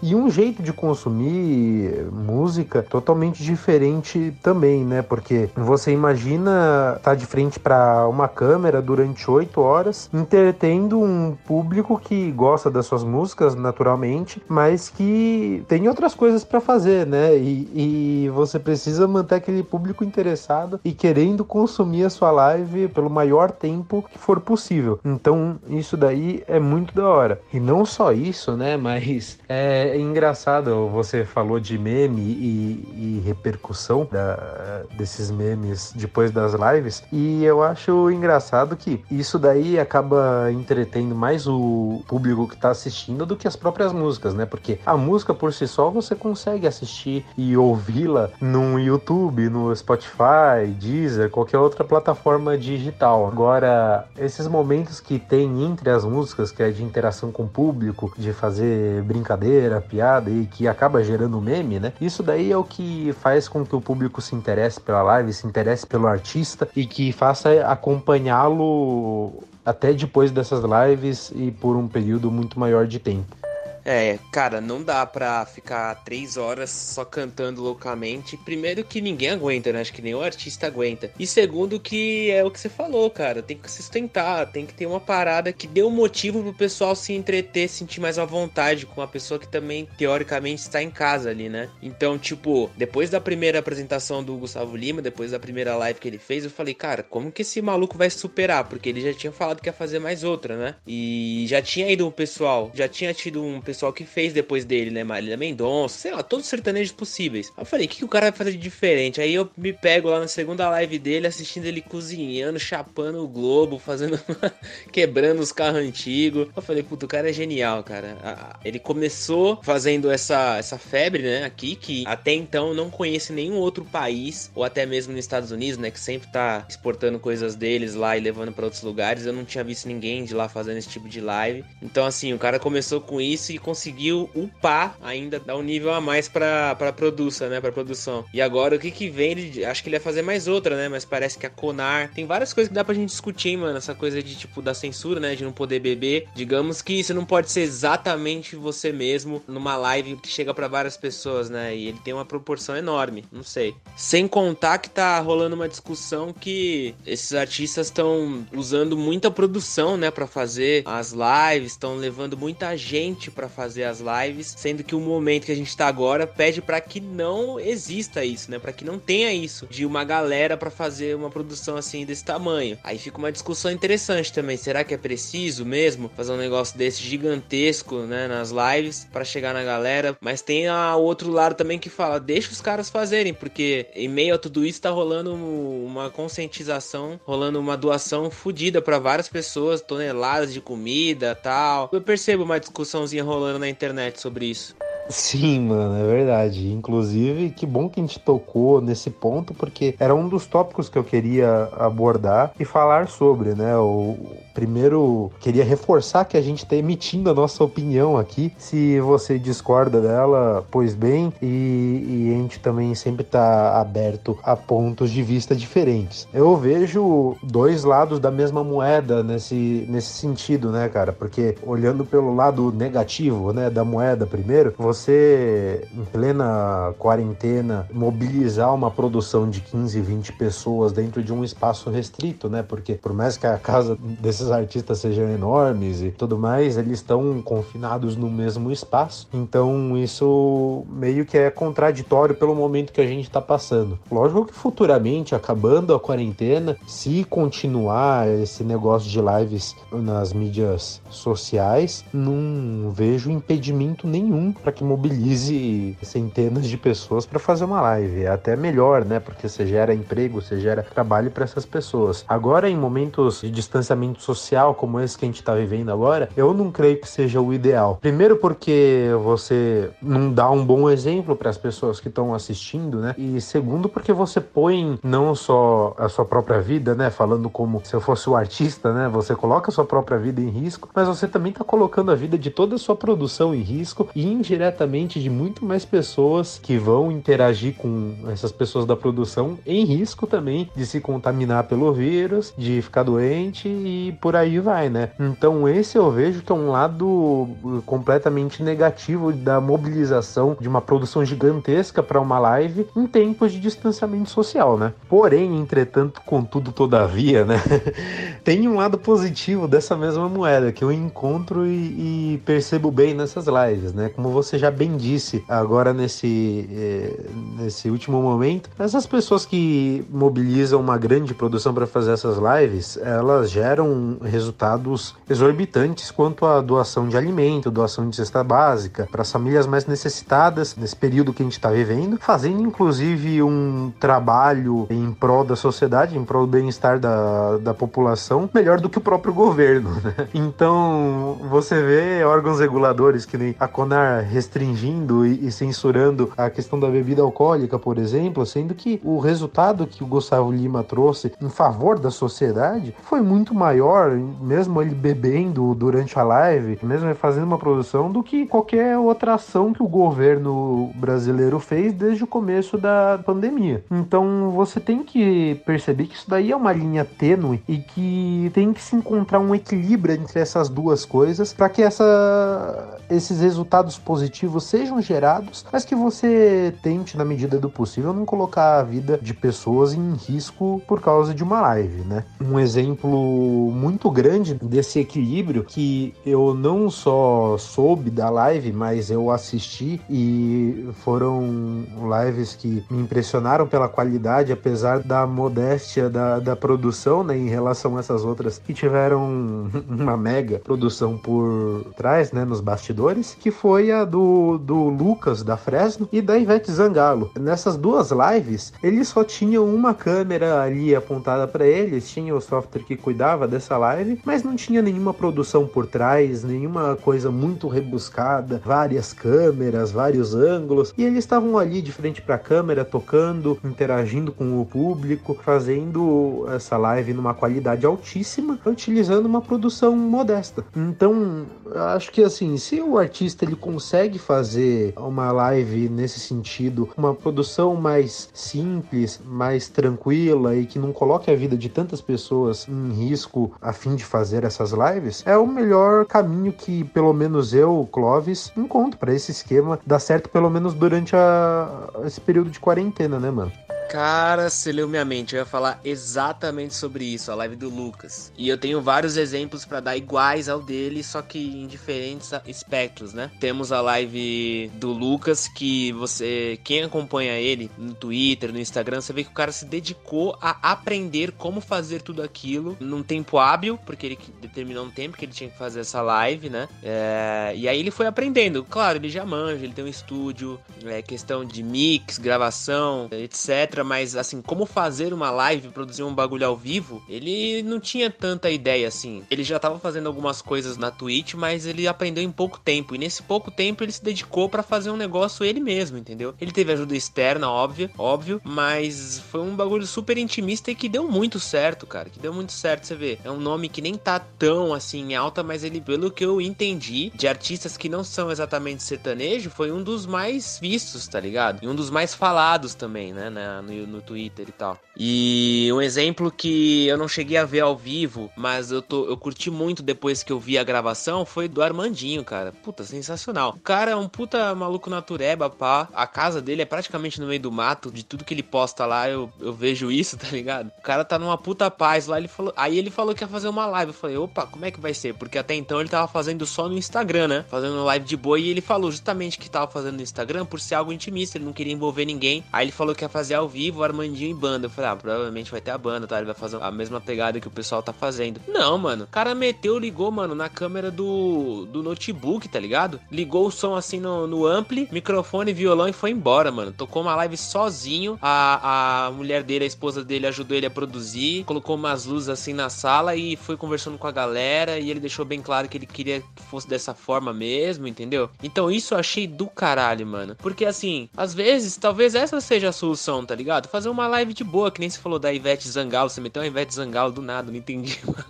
e 0.02 0.14
um 0.14 0.30
jeito 0.30 0.62
de 0.62 0.72
consumir 0.72 2.06
música 2.12 2.82
totalmente 2.82 3.42
diferente 3.42 4.34
também, 4.42 4.84
né? 4.84 5.02
Porque 5.02 5.48
você 5.54 5.92
imagina 5.92 6.94
estar 6.96 7.10
tá 7.10 7.14
de 7.14 7.26
frente 7.26 7.58
para 7.58 8.06
uma 8.08 8.28
câmera 8.28 8.80
durante 8.82 9.30
oito 9.30 9.60
horas, 9.60 10.08
entretendo 10.12 11.00
um 11.00 11.36
público 11.46 11.98
que 11.98 12.30
gosta 12.32 12.70
das 12.70 12.86
suas 12.86 13.04
músicas 13.04 13.54
naturalmente, 13.54 14.42
mas 14.48 14.88
que 14.88 15.64
tem 15.68 15.88
outras 15.88 16.14
coisas 16.14 16.44
para 16.44 16.60
fazer, 16.60 17.06
né? 17.06 17.36
E, 17.36 18.24
e 18.26 18.28
você 18.30 18.58
precisa 18.58 19.06
manter 19.06 19.36
aquele 19.36 19.62
público 19.62 20.04
interessado 20.04 20.80
e 20.84 20.92
querendo 20.92 21.44
consumir 21.44 22.04
a 22.04 22.10
sua 22.10 22.30
live 22.30 22.88
pelo 22.88 23.10
maior 23.10 23.50
tempo 23.50 24.04
que 24.10 24.18
for 24.18 24.40
possível. 24.40 24.98
Então 25.04 25.56
isso 25.68 25.96
daí 25.96 26.42
é 26.46 26.58
muito 26.58 26.94
da 26.94 27.08
hora. 27.08 27.40
E 27.52 27.60
não 27.60 27.84
só 27.84 28.12
isso, 28.12 28.56
né? 28.56 28.76
Mas 28.86 29.25
é 29.48 29.98
engraçado, 29.98 30.88
você 30.88 31.24
falou 31.24 31.60
de 31.60 31.78
meme 31.78 32.22
e, 32.22 33.20
e 33.20 33.22
repercussão 33.24 34.08
da, 34.10 34.82
desses 34.96 35.30
memes 35.30 35.92
depois 35.94 36.30
das 36.30 36.52
lives, 36.54 37.02
e 37.12 37.44
eu 37.44 37.62
acho 37.62 38.10
engraçado 38.10 38.76
que 38.76 39.04
isso 39.10 39.38
daí 39.38 39.78
acaba 39.78 40.50
entretendo 40.52 41.14
mais 41.14 41.46
o 41.46 42.02
público 42.06 42.48
que 42.48 42.56
tá 42.56 42.70
assistindo 42.70 43.24
do 43.24 43.36
que 43.36 43.46
as 43.46 43.56
próprias 43.56 43.92
músicas, 43.92 44.34
né? 44.34 44.46
Porque 44.46 44.78
a 44.84 44.96
música 44.96 45.34
por 45.34 45.52
si 45.52 45.66
só 45.66 45.90
você 45.90 46.14
consegue 46.14 46.66
assistir 46.66 47.24
e 47.36 47.56
ouvi-la 47.56 48.30
no 48.40 48.78
YouTube, 48.78 49.48
no 49.48 49.74
Spotify, 49.74 50.66
Deezer, 50.78 51.30
qualquer 51.30 51.58
outra 51.58 51.84
plataforma 51.84 52.56
digital. 52.56 53.26
Agora, 53.26 54.06
esses 54.18 54.46
momentos 54.46 55.00
que 55.00 55.18
tem 55.18 55.64
entre 55.64 55.90
as 55.90 56.04
músicas, 56.04 56.50
que 56.50 56.62
é 56.62 56.70
de 56.70 56.82
interação 56.82 57.30
com 57.30 57.44
o 57.44 57.48
público, 57.48 58.12
de 58.16 58.32
fazer 58.32 59.02
brincadeira, 59.06 59.80
piada 59.80 60.30
e 60.30 60.46
que 60.46 60.68
acaba 60.68 61.02
gerando 61.02 61.40
meme, 61.40 61.80
né? 61.80 61.92
Isso 62.00 62.22
daí 62.22 62.52
é 62.52 62.56
o 62.56 62.64
que 62.64 63.14
faz 63.20 63.48
com 63.48 63.64
que 63.64 63.74
o 63.74 63.80
público 63.80 64.20
se 64.20 64.34
interesse 64.34 64.80
pela 64.80 65.02
live, 65.02 65.32
se 65.32 65.46
interesse 65.46 65.86
pelo 65.86 66.06
artista 66.06 66.68
e 66.76 66.84
que 66.86 67.12
faça 67.12 67.66
acompanhá-lo 67.66 69.32
até 69.64 69.92
depois 69.92 70.30
dessas 70.30 70.62
lives 70.62 71.32
e 71.34 71.50
por 71.50 71.76
um 71.76 71.88
período 71.88 72.30
muito 72.30 72.58
maior 72.58 72.86
de 72.86 72.98
tempo. 72.98 73.45
É, 73.88 74.18
cara, 74.32 74.60
não 74.60 74.82
dá 74.82 75.06
pra 75.06 75.46
ficar 75.46 75.94
três 76.02 76.36
horas 76.36 76.70
só 76.70 77.04
cantando 77.04 77.62
loucamente. 77.62 78.36
Primeiro 78.36 78.82
que 78.82 79.00
ninguém 79.00 79.30
aguenta, 79.30 79.72
né? 79.72 79.80
Acho 79.80 79.92
que 79.92 80.12
o 80.12 80.20
artista 80.20 80.66
aguenta. 80.66 81.12
E 81.16 81.24
segundo 81.24 81.78
que 81.78 82.28
é 82.32 82.42
o 82.42 82.50
que 82.50 82.58
você 82.58 82.68
falou, 82.68 83.08
cara. 83.08 83.42
Tem 83.42 83.56
que 83.56 83.70
sustentar, 83.70 84.50
tem 84.50 84.66
que 84.66 84.74
ter 84.74 84.86
uma 84.86 84.98
parada 84.98 85.52
que 85.52 85.68
dê 85.68 85.84
um 85.84 85.90
motivo 85.90 86.42
pro 86.42 86.52
pessoal 86.52 86.96
se 86.96 87.12
entreter, 87.12 87.68
sentir 87.68 88.00
mais 88.00 88.18
à 88.18 88.24
vontade 88.24 88.86
com 88.86 89.00
a 89.00 89.06
pessoa 89.06 89.38
que 89.38 89.46
também, 89.46 89.88
teoricamente, 89.96 90.62
está 90.62 90.82
em 90.82 90.90
casa 90.90 91.30
ali, 91.30 91.48
né? 91.48 91.70
Então, 91.80 92.18
tipo, 92.18 92.68
depois 92.76 93.08
da 93.08 93.20
primeira 93.20 93.60
apresentação 93.60 94.24
do 94.24 94.36
Gustavo 94.36 94.76
Lima, 94.76 95.00
depois 95.00 95.30
da 95.30 95.38
primeira 95.38 95.76
live 95.76 96.00
que 96.00 96.08
ele 96.08 96.18
fez, 96.18 96.42
eu 96.42 96.50
falei, 96.50 96.74
cara, 96.74 97.04
como 97.04 97.30
que 97.30 97.42
esse 97.42 97.62
maluco 97.62 97.96
vai 97.96 98.10
superar? 98.10 98.64
Porque 98.64 98.88
ele 98.88 99.00
já 99.00 99.14
tinha 99.14 99.32
falado 99.32 99.60
que 99.60 99.68
ia 99.68 99.72
fazer 99.72 100.00
mais 100.00 100.24
outra, 100.24 100.56
né? 100.56 100.74
E 100.84 101.44
já 101.46 101.62
tinha 101.62 101.88
ido 101.88 102.04
um 102.04 102.10
pessoal, 102.10 102.72
já 102.74 102.88
tinha 102.88 103.14
tido 103.14 103.44
um 103.44 103.60
pessoal 103.60 103.75
pessoal 103.76 103.92
que 103.92 104.04
fez 104.04 104.32
depois 104.32 104.64
dele, 104.64 104.90
né? 104.90 105.04
Marília 105.04 105.36
Mendonça, 105.36 105.98
sei 105.98 106.12
lá, 106.12 106.22
todos 106.22 106.46
os 106.46 106.50
sertanejos 106.50 106.92
possíveis. 106.92 107.52
Aí 107.56 107.62
eu 107.62 107.66
falei, 107.66 107.86
o 107.86 107.88
que, 107.88 107.98
que 107.98 108.04
o 108.04 108.08
cara 108.08 108.30
vai 108.30 108.38
fazer 108.38 108.52
de 108.52 108.58
diferente? 108.58 109.20
Aí 109.20 109.34
eu 109.34 109.48
me 109.56 109.72
pego 109.72 110.08
lá 110.08 110.18
na 110.18 110.28
segunda 110.28 110.68
live 110.70 110.98
dele, 110.98 111.26
assistindo 111.26 111.66
ele 111.66 111.82
cozinhando, 111.82 112.58
chapando 112.58 113.22
o 113.22 113.28
globo, 113.28 113.78
fazendo. 113.78 114.18
quebrando 114.90 115.40
os 115.40 115.52
carros 115.52 115.80
antigos. 115.80 116.48
Eu 116.56 116.62
falei, 116.62 116.82
puto, 116.82 117.04
o 117.04 117.08
cara 117.08 117.28
é 117.28 117.32
genial, 117.32 117.84
cara. 117.84 118.56
Ele 118.64 118.78
começou 118.78 119.60
fazendo 119.62 120.10
essa, 120.10 120.56
essa 120.56 120.78
febre, 120.78 121.22
né? 121.22 121.44
Aqui, 121.44 121.76
que 121.76 122.04
até 122.06 122.32
então 122.32 122.72
não 122.72 122.88
conhece 122.88 123.32
nenhum 123.32 123.56
outro 123.56 123.84
país, 123.84 124.50
ou 124.54 124.64
até 124.64 124.86
mesmo 124.86 125.12
nos 125.12 125.20
Estados 125.20 125.50
Unidos, 125.50 125.76
né? 125.76 125.90
Que 125.90 126.00
sempre 126.00 126.30
tá 126.32 126.64
exportando 126.68 127.18
coisas 127.18 127.54
deles 127.54 127.94
lá 127.94 128.16
e 128.16 128.20
levando 128.20 128.52
para 128.52 128.64
outros 128.64 128.82
lugares. 128.82 129.26
Eu 129.26 129.32
não 129.34 129.44
tinha 129.44 129.62
visto 129.62 129.86
ninguém 129.86 130.24
de 130.24 130.34
lá 130.34 130.48
fazendo 130.48 130.78
esse 130.78 130.88
tipo 130.88 131.08
de 131.08 131.20
live. 131.20 131.62
Então, 131.82 132.06
assim, 132.06 132.32
o 132.32 132.38
cara 132.38 132.58
começou 132.58 133.00
com 133.00 133.20
isso 133.20 133.52
e 133.52 133.58
conseguiu 133.66 134.30
upar 134.34 134.96
ainda, 135.02 135.38
dar 135.38 135.56
um 135.56 135.62
nível 135.62 135.92
a 135.92 136.00
mais 136.00 136.28
pra, 136.28 136.74
pra 136.74 136.92
produção, 136.92 137.48
né? 137.48 137.60
Pra 137.60 137.70
produção. 137.70 138.24
E 138.32 138.40
agora 138.40 138.76
o 138.76 138.78
que 138.78 138.90
que 138.90 139.10
vem? 139.10 139.32
Ele, 139.32 139.64
acho 139.64 139.82
que 139.82 139.88
ele 139.88 139.96
ia 139.96 140.00
fazer 140.00 140.22
mais 140.22 140.48
outra, 140.48 140.76
né? 140.76 140.88
Mas 140.88 141.04
parece 141.04 141.38
que 141.38 141.46
a 141.46 141.50
Conar. 141.50 142.10
Tem 142.12 142.26
várias 142.26 142.52
coisas 142.52 142.68
que 142.68 142.74
dá 142.74 142.84
pra 142.84 142.94
gente 142.94 143.10
discutir, 143.10 143.50
hein, 143.50 143.58
mano. 143.58 143.76
Essa 143.78 143.94
coisa 143.94 144.22
de 144.22 144.36
tipo 144.36 144.60
da 144.60 144.74
censura, 144.74 145.20
né? 145.20 145.34
De 145.34 145.44
não 145.44 145.52
poder 145.52 145.80
beber. 145.80 146.28
Digamos 146.34 146.82
que 146.82 146.94
isso 146.94 147.12
não 147.12 147.24
pode 147.24 147.50
ser 147.50 147.62
exatamente 147.62 148.56
você 148.56 148.92
mesmo 148.92 149.42
numa 149.46 149.76
live 149.76 150.16
que 150.16 150.28
chega 150.28 150.54
para 150.54 150.68
várias 150.68 150.96
pessoas, 150.96 151.50
né? 151.50 151.76
E 151.76 151.88
ele 151.88 151.98
tem 152.04 152.14
uma 152.14 152.24
proporção 152.24 152.76
enorme. 152.76 153.24
Não 153.30 153.42
sei. 153.42 153.74
Sem 153.96 154.26
contar 154.26 154.78
que 154.78 154.90
tá 154.90 155.18
rolando 155.20 155.54
uma 155.54 155.68
discussão 155.68 156.32
que 156.32 156.94
esses 157.06 157.34
artistas 157.34 157.86
estão 157.86 158.46
usando 158.52 158.96
muita 158.96 159.30
produção, 159.30 159.96
né? 159.96 160.10
para 160.10 160.26
fazer 160.26 160.82
as 160.86 161.12
lives, 161.12 161.72
estão 161.72 161.96
levando 161.96 162.38
muita 162.38 162.74
gente 162.74 163.30
para 163.30 163.48
fazer 163.56 163.84
as 163.84 164.00
lives, 164.00 164.54
sendo 164.56 164.84
que 164.84 164.94
o 164.94 165.00
momento 165.00 165.46
que 165.46 165.52
a 165.52 165.56
gente 165.56 165.74
tá 165.74 165.86
agora 165.86 166.26
pede 166.26 166.60
para 166.60 166.78
que 166.78 167.00
não 167.00 167.58
exista 167.58 168.22
isso, 168.22 168.50
né? 168.50 168.58
Para 168.58 168.72
que 168.72 168.84
não 168.84 168.98
tenha 168.98 169.32
isso 169.32 169.66
de 169.70 169.86
uma 169.86 170.04
galera 170.04 170.58
para 170.58 170.70
fazer 170.70 171.16
uma 171.16 171.30
produção 171.30 171.76
assim 171.76 172.04
desse 172.04 172.22
tamanho. 172.22 172.78
Aí 172.84 172.98
fica 172.98 173.16
uma 173.16 173.32
discussão 173.32 173.70
interessante 173.70 174.32
também. 174.32 174.58
Será 174.58 174.84
que 174.84 174.92
é 174.92 174.98
preciso 174.98 175.64
mesmo 175.64 176.10
fazer 176.14 176.32
um 176.32 176.36
negócio 176.36 176.76
desse 176.76 177.02
gigantesco, 177.02 178.00
né, 178.00 178.28
nas 178.28 178.50
lives 178.50 179.06
para 179.10 179.24
chegar 179.24 179.54
na 179.54 179.64
galera? 179.64 180.16
Mas 180.20 180.42
tem 180.42 180.68
o 180.68 180.98
outro 180.98 181.30
lado 181.30 181.54
também 181.54 181.78
que 181.78 181.88
fala, 181.88 182.20
deixa 182.20 182.52
os 182.52 182.60
caras 182.60 182.90
fazerem, 182.90 183.32
porque 183.32 183.86
em 183.94 184.08
meio 184.08 184.34
a 184.34 184.38
tudo 184.38 184.66
isso 184.66 184.82
tá 184.82 184.90
rolando 184.90 185.34
uma 185.34 186.10
conscientização, 186.10 187.18
rolando 187.24 187.58
uma 187.58 187.76
doação 187.76 188.30
fodida 188.30 188.82
para 188.82 188.98
várias 188.98 189.28
pessoas, 189.28 189.80
toneladas 189.80 190.52
de 190.52 190.60
comida, 190.60 191.34
tal. 191.34 191.88
Eu 191.92 192.02
percebo 192.02 192.42
uma 192.42 192.60
discussãozinha 192.60 193.24
rolando 193.24 193.35
rolando 193.36 193.58
na 193.58 193.68
internet 193.68 194.20
sobre 194.20 194.46
isso. 194.46 194.74
Sim, 195.08 195.68
mano, 195.68 195.96
é 196.02 196.16
verdade. 196.16 196.68
Inclusive, 196.72 197.50
que 197.50 197.64
bom 197.64 197.88
que 197.88 198.00
a 198.00 198.02
gente 198.02 198.18
tocou 198.18 198.80
nesse 198.80 199.10
ponto, 199.10 199.54
porque 199.54 199.94
era 200.00 200.14
um 200.14 200.28
dos 200.28 200.46
tópicos 200.46 200.88
que 200.88 200.98
eu 200.98 201.04
queria 201.04 201.68
abordar 201.78 202.52
e 202.58 202.64
falar 202.64 203.08
sobre, 203.08 203.54
né? 203.54 203.76
O, 203.76 204.16
Primeiro, 204.56 205.30
queria 205.38 205.62
reforçar 205.62 206.24
que 206.24 206.34
a 206.34 206.40
gente 206.40 206.64
está 206.64 206.74
emitindo 206.74 207.28
a 207.28 207.34
nossa 207.34 207.62
opinião 207.62 208.16
aqui. 208.16 208.50
Se 208.56 208.98
você 209.00 209.38
discorda 209.38 210.00
dela, 210.00 210.64
pois 210.70 210.94
bem, 210.94 211.30
e, 211.42 212.06
e 212.08 212.34
a 212.34 212.38
gente 212.38 212.58
também 212.60 212.94
sempre 212.94 213.22
está 213.22 213.78
aberto 213.78 214.38
a 214.42 214.56
pontos 214.56 215.10
de 215.10 215.22
vista 215.22 215.54
diferentes. 215.54 216.26
Eu 216.32 216.56
vejo 216.56 217.36
dois 217.42 217.84
lados 217.84 218.18
da 218.18 218.30
mesma 218.30 218.64
moeda 218.64 219.22
nesse, 219.22 219.84
nesse 219.90 220.14
sentido, 220.14 220.70
né, 220.72 220.88
cara? 220.88 221.12
Porque 221.12 221.56
olhando 221.62 222.02
pelo 222.02 222.34
lado 222.34 222.72
negativo, 222.72 223.52
né, 223.52 223.68
da 223.68 223.84
moeda 223.84 224.24
primeiro, 224.24 224.72
você 224.78 225.86
em 225.94 226.04
plena 226.06 226.94
quarentena 226.98 227.86
mobilizar 227.92 228.74
uma 228.74 228.90
produção 228.90 229.50
de 229.50 229.60
15, 229.60 230.00
20 230.00 230.32
pessoas 230.32 230.92
dentro 230.92 231.22
de 231.22 231.30
um 231.30 231.44
espaço 231.44 231.90
restrito, 231.90 232.48
né? 232.48 232.62
Porque 232.62 232.94
por 232.94 233.12
mais 233.12 233.36
que 233.36 233.46
a 233.46 233.58
casa 233.58 233.98
desses 234.00 234.45
artistas 234.50 234.98
sejam 234.98 235.28
enormes 235.28 236.02
e 236.02 236.10
tudo 236.10 236.38
mais, 236.38 236.76
eles 236.76 236.98
estão 236.98 237.40
confinados 237.42 238.16
no 238.16 238.30
mesmo 238.30 238.70
espaço. 238.70 239.28
Então 239.32 239.96
isso 239.96 240.84
meio 240.88 241.24
que 241.24 241.36
é 241.36 241.50
contraditório 241.50 242.34
pelo 242.34 242.54
momento 242.54 242.92
que 242.92 243.00
a 243.00 243.06
gente 243.06 243.24
está 243.24 243.40
passando. 243.40 243.98
Lógico 244.10 244.46
que 244.46 244.54
futuramente, 244.54 245.34
acabando 245.34 245.94
a 245.94 246.00
quarentena, 246.00 246.76
se 246.86 247.24
continuar 247.24 248.28
esse 248.28 248.62
negócio 248.64 249.10
de 249.10 249.20
lives 249.20 249.76
nas 249.92 250.32
mídias 250.32 251.00
sociais, 251.10 252.04
não 252.12 252.90
vejo 252.90 253.30
impedimento 253.30 254.06
nenhum 254.06 254.52
para 254.52 254.72
que 254.72 254.84
mobilize 254.84 255.96
centenas 256.02 256.66
de 256.66 256.76
pessoas 256.76 257.26
para 257.26 257.38
fazer 257.38 257.64
uma 257.64 257.80
live. 257.80 258.24
É 258.24 258.28
até 258.28 258.56
melhor, 258.56 259.04
né? 259.04 259.20
Porque 259.20 259.48
você 259.48 259.66
gera 259.66 259.94
emprego, 259.94 260.40
você 260.40 260.60
gera 260.60 260.82
trabalho 260.82 261.30
para 261.30 261.44
essas 261.44 261.66
pessoas. 261.66 262.24
Agora, 262.28 262.68
em 262.68 262.76
momentos 262.76 263.40
de 263.40 263.50
distanciamento 263.50 264.22
social 264.22 264.35
como 264.74 265.00
esse 265.00 265.16
que 265.16 265.24
a 265.24 265.28
gente 265.28 265.40
está 265.40 265.54
vivendo 265.54 265.90
agora, 265.90 266.28
eu 266.36 266.52
não 266.52 266.70
creio 266.70 267.00
que 267.00 267.08
seja 267.08 267.40
o 267.40 267.52
ideal. 267.52 267.98
Primeiro, 268.00 268.36
porque 268.36 269.10
você 269.22 269.90
não 270.02 270.32
dá 270.32 270.50
um 270.50 270.64
bom 270.64 270.88
exemplo 270.90 271.34
para 271.34 271.50
as 271.50 271.58
pessoas 271.58 272.00
que 272.00 272.08
estão 272.08 272.34
assistindo, 272.34 273.00
né? 273.00 273.14
E 273.16 273.40
segundo, 273.40 273.88
porque 273.88 274.12
você 274.12 274.40
põe 274.40 274.98
não 275.02 275.34
só 275.34 275.94
a 275.98 276.08
sua 276.08 276.24
própria 276.24 276.60
vida, 276.60 276.94
né? 276.94 277.10
Falando 277.10 277.48
como 277.50 277.80
se 277.84 277.94
eu 277.94 278.00
fosse 278.00 278.28
o 278.28 278.36
artista, 278.36 278.92
né? 278.92 279.08
Você 279.08 279.34
coloca 279.34 279.70
a 279.70 279.72
sua 279.74 279.84
própria 279.84 280.18
vida 280.18 280.40
em 280.40 280.48
risco, 280.48 280.88
mas 280.94 281.08
você 281.08 281.26
também 281.26 281.52
está 281.52 281.64
colocando 281.64 282.10
a 282.10 282.14
vida 282.14 282.38
de 282.38 282.50
toda 282.50 282.76
a 282.76 282.78
sua 282.78 282.96
produção 282.96 283.54
em 283.54 283.60
risco 283.60 284.08
e 284.14 284.26
indiretamente 284.26 285.20
de 285.20 285.30
muito 285.30 285.64
mais 285.64 285.84
pessoas 285.84 286.58
que 286.62 286.78
vão 286.78 287.10
interagir 287.10 287.74
com 287.76 288.14
essas 288.28 288.52
pessoas 288.52 288.84
da 288.86 288.96
produção 288.96 289.58
em 289.66 289.84
risco 289.84 290.26
também 290.26 290.70
de 290.74 290.86
se 290.86 291.00
contaminar 291.00 291.64
pelo 291.64 291.92
vírus, 291.92 292.52
de 292.56 292.82
ficar 292.82 293.02
doente 293.02 293.68
e 293.68 294.16
por 294.26 294.34
aí 294.34 294.58
vai, 294.58 294.88
né? 294.88 295.10
Então 295.20 295.68
esse 295.68 295.96
eu 295.96 296.10
vejo 296.10 296.42
que 296.42 296.50
é 296.50 296.54
um 296.54 296.68
lado 296.68 297.48
completamente 297.86 298.60
negativo 298.60 299.32
da 299.32 299.60
mobilização 299.60 300.56
de 300.60 300.68
uma 300.68 300.80
produção 300.80 301.24
gigantesca 301.24 302.02
para 302.02 302.20
uma 302.20 302.36
live 302.36 302.88
em 302.96 303.06
tempos 303.06 303.52
de 303.52 303.60
distanciamento 303.60 304.28
social, 304.28 304.76
né? 304.76 304.92
Porém, 305.08 305.56
entretanto, 305.56 306.20
contudo, 306.26 306.72
todavia, 306.72 307.44
né? 307.44 307.62
Tem 308.42 308.66
um 308.66 308.74
lado 308.74 308.98
positivo 308.98 309.68
dessa 309.68 309.96
mesma 309.96 310.28
moeda 310.28 310.72
que 310.72 310.82
eu 310.82 310.90
encontro 310.90 311.64
e, 311.64 312.32
e, 312.34 312.42
percebo 312.44 312.90
bem 312.90 313.14
nessas 313.14 313.46
lives, 313.46 313.92
né? 313.92 314.08
Como 314.08 314.30
você 314.30 314.58
já 314.58 314.72
bem 314.72 314.96
disse 314.96 315.44
agora 315.48 315.92
nesse, 315.92 316.68
eh, 316.72 317.26
nesse 317.60 317.88
último 317.88 318.20
momento, 318.20 318.70
essas 318.76 319.06
pessoas 319.06 319.46
que 319.46 320.04
mobilizam 320.10 320.80
uma 320.80 320.98
grande 320.98 321.32
produção 321.32 321.72
para 321.72 321.86
fazer 321.86 322.10
essas 322.10 322.38
lives, 322.38 322.96
elas 322.96 323.52
geram 323.52 324.15
resultados 324.22 325.14
exorbitantes 325.28 326.10
quanto 326.10 326.46
à 326.46 326.60
doação 326.60 327.08
de 327.08 327.16
alimento, 327.16 327.70
doação 327.70 328.08
de 328.08 328.16
cesta 328.16 328.42
básica 328.42 329.08
para 329.10 329.22
as 329.22 329.30
famílias 329.30 329.66
mais 329.66 329.86
necessitadas 329.86 330.76
nesse 330.76 330.96
período 330.96 331.32
que 331.32 331.42
a 331.42 331.44
gente 331.46 331.54
está 331.54 331.70
vivendo, 331.70 332.18
fazendo 332.20 332.62
inclusive 332.62 333.42
um 333.42 333.92
trabalho 333.98 334.86
em 334.90 335.12
prol 335.12 335.44
da 335.44 335.56
sociedade, 335.56 336.16
em 336.16 336.24
prol 336.24 336.46
do 336.46 336.52
bem-estar 336.52 336.98
da, 336.98 337.58
da 337.58 337.74
população, 337.74 338.48
melhor 338.52 338.80
do 338.80 338.88
que 338.88 338.98
o 338.98 339.00
próprio 339.00 339.32
governo. 339.32 339.90
Né? 340.02 340.28
Então 340.46 341.38
você 341.48 341.82
vê 341.82 342.24
órgãos 342.24 342.60
reguladores 342.60 343.24
que 343.24 343.36
nem 343.36 343.54
a 343.58 343.66
CONAR 343.66 344.22
restringindo 344.24 345.26
e, 345.26 345.46
e 345.46 345.52
censurando 345.52 346.32
a 346.36 346.50
questão 346.50 346.78
da 346.78 346.88
bebida 346.88 347.22
alcoólica, 347.22 347.78
por 347.78 347.98
exemplo, 347.98 348.44
sendo 348.44 348.74
que 348.74 349.00
o 349.02 349.18
resultado 349.18 349.86
que 349.86 350.04
o 350.04 350.06
Gustavo 350.06 350.50
Lima 350.50 350.82
trouxe 350.82 351.32
em 351.40 351.48
favor 351.48 351.98
da 351.98 352.10
sociedade 352.10 352.94
foi 353.02 353.20
muito 353.20 353.54
maior, 353.54 354.05
mesmo 354.10 354.80
ele 354.80 354.94
bebendo 354.94 355.74
durante 355.74 356.18
a 356.18 356.22
live, 356.22 356.78
mesmo 356.82 357.08
ele 357.08 357.14
fazendo 357.14 357.44
uma 357.44 357.58
produção, 357.58 358.10
do 358.10 358.22
que 358.22 358.46
qualquer 358.46 358.98
outra 358.98 359.34
ação 359.34 359.72
que 359.72 359.82
o 359.82 359.88
governo 359.88 360.90
brasileiro 360.94 361.58
fez 361.58 361.92
desde 361.92 362.24
o 362.24 362.26
começo 362.26 362.78
da 362.78 363.18
pandemia. 363.24 363.84
Então 363.90 364.50
você 364.50 364.80
tem 364.80 365.02
que 365.02 365.60
perceber 365.66 366.06
que 366.06 366.14
isso 366.14 366.28
daí 366.28 366.52
é 366.52 366.56
uma 366.56 366.72
linha 366.72 367.04
tênue 367.04 367.62
e 367.68 367.78
que 367.78 368.50
tem 368.54 368.72
que 368.72 368.82
se 368.82 368.96
encontrar 368.96 369.38
um 369.38 369.54
equilíbrio 369.54 370.14
entre 370.14 370.40
essas 370.40 370.68
duas 370.68 371.04
coisas 371.04 371.52
para 371.52 371.68
que 371.68 371.82
essa, 371.82 372.98
esses 373.10 373.40
resultados 373.40 373.98
positivos 373.98 374.64
sejam 374.64 375.00
gerados, 375.00 375.64
mas 375.72 375.84
que 375.84 375.94
você 375.94 376.74
tente, 376.82 377.16
na 377.16 377.24
medida 377.24 377.58
do 377.58 377.70
possível, 377.70 378.12
não 378.12 378.24
colocar 378.24 378.78
a 378.78 378.82
vida 378.82 379.18
de 379.20 379.32
pessoas 379.34 379.94
em 379.94 380.14
risco 380.14 380.82
por 380.86 381.00
causa 381.00 381.34
de 381.34 381.42
uma 381.42 381.60
live, 381.60 382.02
né? 382.02 382.24
Um 382.40 382.58
exemplo 382.58 383.70
muito 383.72 383.85
grande 384.16 384.54
desse 384.54 384.98
equilíbrio 384.98 385.62
que 385.62 386.14
eu 386.24 386.54
não 386.54 386.88
só 386.88 387.56
soube 387.58 388.10
da 388.10 388.30
live, 388.30 388.72
mas 388.72 389.10
eu 389.10 389.30
assisti 389.30 390.00
e 390.08 390.88
foram 391.04 391.84
lives 392.24 392.56
que 392.56 392.82
me 392.90 393.02
impressionaram 393.02 393.66
pela 393.66 393.88
qualidade, 393.88 394.52
apesar 394.52 395.00
da 395.00 395.26
modéstia 395.26 396.08
da, 396.08 396.38
da 396.38 396.56
produção, 396.56 397.22
né, 397.22 397.36
em 397.36 397.48
relação 397.48 397.96
a 397.96 398.00
essas 398.00 398.24
outras 398.24 398.58
que 398.58 398.72
tiveram 398.72 399.70
uma 399.86 400.16
mega 400.16 400.58
produção 400.60 401.18
por 401.18 401.84
trás, 401.96 402.32
né, 402.32 402.44
nos 402.44 402.60
bastidores, 402.60 403.36
que 403.38 403.50
foi 403.50 403.90
a 403.90 404.04
do, 404.04 404.58
do 404.58 404.88
Lucas 404.88 405.42
da 405.42 405.56
Fresno 405.56 406.08
e 406.10 406.22
da 406.22 406.38
Ivete 406.38 406.72
Zangalo. 406.72 407.30
Nessas 407.38 407.76
duas 407.76 408.10
lives, 408.10 408.72
eles 408.82 409.08
só 409.08 409.22
tinham 409.22 409.64
uma 409.66 409.92
câmera 409.92 410.62
ali 410.62 410.94
apontada 410.94 411.46
para 411.46 411.66
eles, 411.66 412.08
tinha 412.08 412.34
o 412.34 412.40
software 412.40 412.82
que 412.82 412.96
cuidava 412.96 413.46
dessa 413.46 413.75
live, 413.76 414.20
mas 414.24 414.42
não 414.42 414.56
tinha 414.56 414.82
nenhuma 414.82 415.12
produção 415.12 415.66
por 415.66 415.86
trás, 415.86 416.44
nenhuma 416.44 416.96
coisa 416.96 417.30
muito 417.30 417.68
rebuscada, 417.68 418.60
várias 418.64 419.12
câmeras, 419.12 419.90
vários 419.90 420.34
ângulos, 420.34 420.92
e 420.96 421.04
eles 421.04 421.18
estavam 421.18 421.58
ali 421.58 421.82
de 421.82 421.92
frente 421.92 422.22
para 422.22 422.36
a 422.36 422.38
câmera, 422.38 422.84
tocando, 422.84 423.58
interagindo 423.64 424.32
com 424.32 424.60
o 424.60 424.66
público, 424.66 425.36
fazendo 425.42 426.46
essa 426.54 426.76
live 426.76 427.12
numa 427.12 427.34
qualidade 427.34 427.84
altíssima, 427.86 428.58
utilizando 428.64 429.26
uma 429.26 429.40
produção 429.40 429.96
modesta. 429.96 430.64
Então, 430.74 431.46
acho 431.94 432.10
que 432.12 432.22
assim, 432.22 432.56
se 432.56 432.80
o 432.80 432.98
artista 432.98 433.44
ele 433.44 433.56
consegue 433.56 434.18
fazer 434.18 434.94
uma 434.96 435.32
live 435.32 435.88
nesse 435.88 436.20
sentido, 436.20 436.88
uma 436.96 437.14
produção 437.14 437.74
mais 437.74 438.28
simples, 438.32 439.20
mais 439.24 439.68
tranquila 439.68 440.56
e 440.56 440.66
que 440.66 440.78
não 440.78 440.92
coloque 440.92 441.30
a 441.30 441.36
vida 441.36 441.56
de 441.56 441.68
tantas 441.68 442.00
pessoas 442.00 442.66
em 442.68 442.92
risco 442.92 443.52
a 443.66 443.72
fim 443.72 443.96
de 443.96 444.04
fazer 444.04 444.44
essas 444.44 444.70
lives, 444.70 445.24
é 445.26 445.36
o 445.36 445.44
melhor 445.44 446.06
caminho 446.06 446.52
que 446.52 446.84
pelo 446.84 447.12
menos 447.12 447.52
eu, 447.52 447.88
Clovis, 447.90 448.52
encontro 448.56 448.96
para 448.96 449.12
esse 449.12 449.32
esquema 449.32 449.76
dar 449.84 449.98
certo 449.98 450.28
pelo 450.30 450.48
menos 450.48 450.72
durante 450.72 451.16
a, 451.16 451.90
esse 452.04 452.20
período 452.20 452.48
de 452.48 452.60
quarentena, 452.60 453.18
né, 453.18 453.28
mano? 453.28 453.50
Cara, 453.88 454.50
você 454.50 454.72
leu 454.72 454.88
minha 454.88 455.04
mente. 455.04 455.34
Eu 455.34 455.40
ia 455.40 455.46
falar 455.46 455.80
exatamente 455.84 456.74
sobre 456.74 457.04
isso, 457.04 457.30
a 457.30 457.34
live 457.34 457.56
do 457.56 457.68
Lucas. 457.68 458.32
E 458.36 458.48
eu 458.48 458.58
tenho 458.58 458.80
vários 458.80 459.16
exemplos 459.16 459.64
para 459.64 459.80
dar 459.80 459.96
iguais 459.96 460.48
ao 460.48 460.60
dele, 460.60 461.02
só 461.02 461.22
que 461.22 461.38
em 461.38 461.66
diferentes 461.66 462.30
espectros, 462.46 463.12
né? 463.12 463.30
Temos 463.40 463.70
a 463.70 463.80
live 463.80 464.70
do 464.74 464.92
Lucas, 464.92 465.48
que 465.48 465.92
você, 465.92 466.58
quem 466.64 466.82
acompanha 466.82 467.38
ele 467.38 467.70
no 467.78 467.94
Twitter, 467.94 468.52
no 468.52 468.58
Instagram, 468.58 469.00
você 469.00 469.12
vê 469.12 469.22
que 469.22 469.30
o 469.30 469.34
cara 469.34 469.52
se 469.52 469.64
dedicou 469.64 470.36
a 470.40 470.72
aprender 470.72 471.32
como 471.32 471.60
fazer 471.60 472.02
tudo 472.02 472.22
aquilo 472.22 472.76
num 472.80 473.02
tempo 473.02 473.38
hábil, 473.38 473.78
porque 473.86 474.06
ele 474.06 474.18
determinou 474.40 474.84
um 474.84 474.90
tempo 474.90 475.16
que 475.16 475.24
ele 475.24 475.32
tinha 475.32 475.48
que 475.48 475.56
fazer 475.56 475.80
essa 475.80 476.02
live, 476.02 476.50
né? 476.50 476.68
É, 476.82 477.52
e 477.54 477.68
aí 477.68 477.78
ele 477.78 477.90
foi 477.90 478.06
aprendendo. 478.06 478.64
Claro, 478.64 478.98
ele 478.98 479.08
já 479.08 479.24
manja, 479.24 479.64
ele 479.64 479.72
tem 479.72 479.84
um 479.84 479.88
estúdio, 479.88 480.58
é, 480.84 481.00
questão 481.02 481.44
de 481.44 481.62
mix, 481.62 482.18
gravação, 482.18 483.08
etc 483.12 483.75
Mas, 483.84 484.16
assim, 484.16 484.42
como 484.42 484.66
fazer 484.66 485.12
uma 485.12 485.30
live, 485.30 485.68
produzir 485.68 486.02
um 486.02 486.14
bagulho 486.14 486.46
ao 486.46 486.56
vivo, 486.56 487.02
ele 487.08 487.62
não 487.62 487.80
tinha 487.80 488.10
tanta 488.10 488.50
ideia 488.50 488.88
assim. 488.88 489.22
Ele 489.30 489.44
já 489.44 489.58
tava 489.58 489.78
fazendo 489.78 490.06
algumas 490.06 490.42
coisas 490.42 490.76
na 490.76 490.90
Twitch, 490.90 491.34
mas 491.34 491.66
ele 491.66 491.86
aprendeu 491.86 492.22
em 492.22 492.30
pouco 492.30 492.58
tempo. 492.58 492.94
E 492.94 492.98
nesse 492.98 493.22
pouco 493.22 493.50
tempo 493.50 493.82
ele 493.82 493.92
se 493.92 494.02
dedicou 494.02 494.48
para 494.48 494.62
fazer 494.62 494.90
um 494.90 494.96
negócio 494.96 495.44
ele 495.44 495.60
mesmo, 495.60 495.98
entendeu? 495.98 496.34
Ele 496.40 496.52
teve 496.52 496.72
ajuda 496.72 496.96
externa, 496.96 497.50
óbvio, 497.50 497.90
óbvio, 497.98 498.40
mas 498.44 499.18
foi 499.30 499.40
um 499.40 499.54
bagulho 499.54 499.86
super 499.86 500.18
intimista 500.18 500.70
e 500.70 500.74
que 500.74 500.88
deu 500.88 501.08
muito 501.08 501.38
certo, 501.38 501.86
cara. 501.86 502.10
Que 502.10 502.18
deu 502.18 502.32
muito 502.32 502.52
certo, 502.52 502.86
você 502.86 502.94
vê. 502.94 503.18
É 503.24 503.30
um 503.30 503.40
nome 503.40 503.68
que 503.68 503.82
nem 503.82 503.94
tá 503.94 504.18
tão 504.18 504.72
assim 504.72 505.12
em 505.12 505.14
alta, 505.14 505.42
mas 505.42 505.64
ele, 505.64 505.80
pelo 505.80 506.10
que 506.10 506.24
eu 506.24 506.40
entendi, 506.40 507.10
de 507.14 507.28
artistas 507.28 507.76
que 507.76 507.88
não 507.88 508.04
são 508.04 508.30
exatamente 508.30 508.82
sertanejo, 508.82 509.50
foi 509.50 509.70
um 509.70 509.82
dos 509.82 510.06
mais 510.06 510.58
vistos, 510.60 511.06
tá 511.06 511.20
ligado? 511.20 511.62
E 511.62 511.68
um 511.68 511.74
dos 511.74 511.90
mais 511.90 512.14
falados 512.14 512.74
também, 512.74 513.12
né? 513.12 513.30
No, 513.66 513.86
no 513.86 514.00
Twitter 514.00 514.48
e 514.48 514.52
tal. 514.52 514.78
E 514.96 515.68
um 515.72 515.80
exemplo 515.80 516.30
que 516.30 516.86
eu 516.86 516.96
não 516.96 517.08
cheguei 517.08 517.36
a 517.36 517.44
ver 517.44 517.60
ao 517.60 517.76
vivo, 517.76 518.30
mas 518.36 518.70
eu, 518.70 518.80
tô, 518.80 519.06
eu 519.06 519.16
curti 519.16 519.50
muito 519.50 519.82
depois 519.82 520.22
que 520.22 520.32
eu 520.32 520.40
vi 520.40 520.56
a 520.56 520.64
gravação, 520.64 521.26
foi 521.26 521.48
do 521.48 521.62
Armandinho, 521.62 522.24
cara. 522.24 522.52
Puta, 522.52 522.84
sensacional. 522.84 523.54
O 523.56 523.60
cara 523.60 523.90
é 523.90 523.96
um 523.96 524.08
puta 524.08 524.54
maluco 524.54 524.88
natureba, 524.88 525.50
pá. 525.50 525.88
A 525.94 526.06
casa 526.06 526.40
dele 526.40 526.62
é 526.62 526.64
praticamente 526.64 527.20
no 527.20 527.26
meio 527.26 527.40
do 527.40 527.52
mato. 527.52 527.90
De 527.90 528.04
tudo 528.04 528.24
que 528.24 528.32
ele 528.32 528.42
posta 528.42 528.86
lá, 528.86 529.08
eu, 529.08 529.30
eu 529.40 529.52
vejo 529.52 529.90
isso, 529.90 530.16
tá 530.18 530.28
ligado? 530.28 530.70
O 530.78 530.82
cara 530.82 531.04
tá 531.04 531.18
numa 531.18 531.36
puta 531.36 531.70
paz 531.70 532.06
lá. 532.06 532.18
Ele 532.18 532.28
falou, 532.28 532.52
aí 532.56 532.78
ele 532.78 532.90
falou 532.90 533.14
que 533.14 533.24
ia 533.24 533.28
fazer 533.28 533.48
uma 533.48 533.66
live. 533.66 533.90
Eu 533.90 533.94
falei, 533.94 534.16
opa, 534.16 534.46
como 534.46 534.64
é 534.64 534.70
que 534.70 534.80
vai 534.80 534.94
ser? 534.94 535.14
Porque 535.14 535.38
até 535.38 535.54
então 535.54 535.80
ele 535.80 535.88
tava 535.88 536.08
fazendo 536.08 536.46
só 536.46 536.68
no 536.68 536.76
Instagram, 536.76 537.28
né? 537.28 537.44
Fazendo 537.48 537.84
live 537.84 538.04
de 538.04 538.16
boa. 538.16 538.38
E 538.38 538.48
ele 538.48 538.60
falou 538.60 538.90
justamente 538.90 539.38
que 539.38 539.50
tava 539.50 539.70
fazendo 539.70 539.96
no 539.96 540.02
Instagram 540.02 540.44
por 540.46 540.60
ser 540.60 540.74
algo 540.76 540.92
intimista. 540.92 541.38
Ele 541.38 541.44
não 541.44 541.52
queria 541.52 541.72
envolver 541.72 542.04
ninguém. 542.04 542.44
Aí 542.52 542.64
ele 542.64 542.72
falou 542.72 542.94
que 542.94 543.04
ia 543.04 543.08
fazer 543.08 543.34
ao 543.34 543.48
vivo, 543.48 543.55
Armandinho 543.82 544.30
em 544.30 544.34
banda. 544.34 544.66
Eu 544.66 544.70
falei, 544.70 544.90
ah, 544.90 544.96
provavelmente 544.96 545.50
vai 545.50 545.60
ter 545.60 545.70
a 545.70 545.78
banda, 545.78 546.06
tá? 546.06 546.16
Ele 546.16 546.26
vai 546.26 546.34
fazer 546.34 546.58
a 546.60 546.70
mesma 546.70 547.00
pegada 547.00 547.40
que 547.40 547.48
o 547.48 547.50
pessoal 547.50 547.82
tá 547.82 547.92
fazendo. 547.92 548.40
Não, 548.48 548.76
mano. 548.78 549.04
O 549.04 549.08
cara 549.08 549.34
meteu, 549.34 549.78
ligou, 549.78 550.10
mano, 550.10 550.34
na 550.34 550.48
câmera 550.48 550.90
do, 550.90 551.66
do 551.66 551.82
notebook, 551.82 552.48
tá 552.48 552.58
ligado? 552.58 553.00
Ligou 553.10 553.46
o 553.46 553.50
som 553.50 553.74
assim 553.74 554.00
no, 554.00 554.26
no 554.26 554.46
ampli, 554.46 554.88
microfone, 554.92 555.52
violão 555.52 555.88
e 555.88 555.92
foi 555.92 556.10
embora, 556.10 556.50
mano. 556.50 556.72
Tocou 556.72 557.02
uma 557.02 557.14
live 557.16 557.36
sozinho. 557.36 558.18
A, 558.20 559.06
a 559.06 559.10
mulher 559.10 559.42
dele, 559.42 559.64
a 559.64 559.68
esposa 559.68 560.04
dele, 560.04 560.26
ajudou 560.26 560.56
ele 560.56 560.66
a 560.66 560.70
produzir. 560.70 561.44
Colocou 561.44 561.76
umas 561.76 562.04
luzes 562.04 562.28
assim 562.28 562.52
na 562.52 562.68
sala 562.68 563.16
e 563.16 563.36
foi 563.36 563.56
conversando 563.56 563.98
com 563.98 564.06
a 564.06 564.12
galera. 564.12 564.78
E 564.78 564.90
ele 564.90 565.00
deixou 565.00 565.24
bem 565.24 565.40
claro 565.40 565.68
que 565.68 565.76
ele 565.76 565.86
queria 565.86 566.20
que 566.20 566.42
fosse 566.42 566.68
dessa 566.68 566.94
forma 566.94 567.32
mesmo, 567.32 567.86
entendeu? 567.86 568.30
Então 568.42 568.70
isso 568.70 568.94
eu 568.94 568.98
achei 568.98 569.26
do 569.26 569.46
caralho, 569.46 570.06
mano. 570.06 570.36
Porque 570.36 570.64
assim, 570.64 571.08
às 571.16 571.34
vezes, 571.34 571.76
talvez 571.76 572.14
essa 572.14 572.40
seja 572.40 572.68
a 572.68 572.72
solução, 572.72 573.24
tá 573.24 573.34
ligado? 573.34 573.45
Fazer 573.70 573.88
uma 573.88 574.06
live 574.06 574.32
de 574.32 574.44
boa, 574.44 574.70
que 574.70 574.80
nem 574.80 574.90
se 574.90 574.98
falou 574.98 575.18
da 575.18 575.32
Ivete 575.32 575.68
Zangalo. 575.68 576.10
Você 576.10 576.20
meteu 576.20 576.42
a 576.42 576.46
Ivete 576.46 576.74
Zangalo 576.74 577.12
do 577.12 577.22
nada, 577.22 577.50
não 577.50 577.58
entendi, 577.58 577.98
mano. 578.06 578.26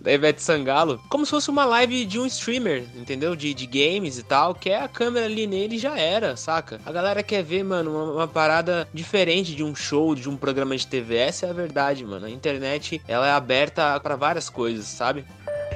da 0.00 0.12
Ivete 0.12 0.42
Sangalo, 0.42 1.00
como 1.08 1.24
se 1.24 1.30
fosse 1.30 1.50
uma 1.50 1.64
live 1.64 2.04
de 2.04 2.18
um 2.18 2.26
streamer, 2.26 2.84
entendeu? 2.94 3.34
De, 3.34 3.52
de 3.52 3.66
games 3.66 4.18
e 4.18 4.22
tal, 4.22 4.54
que 4.54 4.70
é 4.70 4.80
a 4.80 4.88
câmera 4.88 5.26
ali 5.26 5.46
nele 5.46 5.78
já 5.78 5.98
era, 5.98 6.36
saca? 6.36 6.80
A 6.86 6.92
galera 6.92 7.22
quer 7.22 7.42
ver, 7.42 7.64
mano, 7.64 7.90
uma, 7.90 8.12
uma, 8.12 8.28
parada 8.28 8.88
diferente 8.92 9.54
de 9.54 9.64
um 9.64 9.74
show, 9.74 10.14
de 10.14 10.28
um 10.28 10.36
programa 10.36 10.76
de 10.76 10.86
TV. 10.86 11.16
Essa 11.16 11.46
é 11.46 11.50
a 11.50 11.52
verdade, 11.52 12.04
mano. 12.04 12.26
A 12.26 12.30
internet, 12.30 13.00
ela 13.08 13.26
é 13.26 13.32
aberta 13.32 13.98
para 14.00 14.16
várias 14.16 14.48
coisas, 14.48 14.86
sabe? 14.86 15.24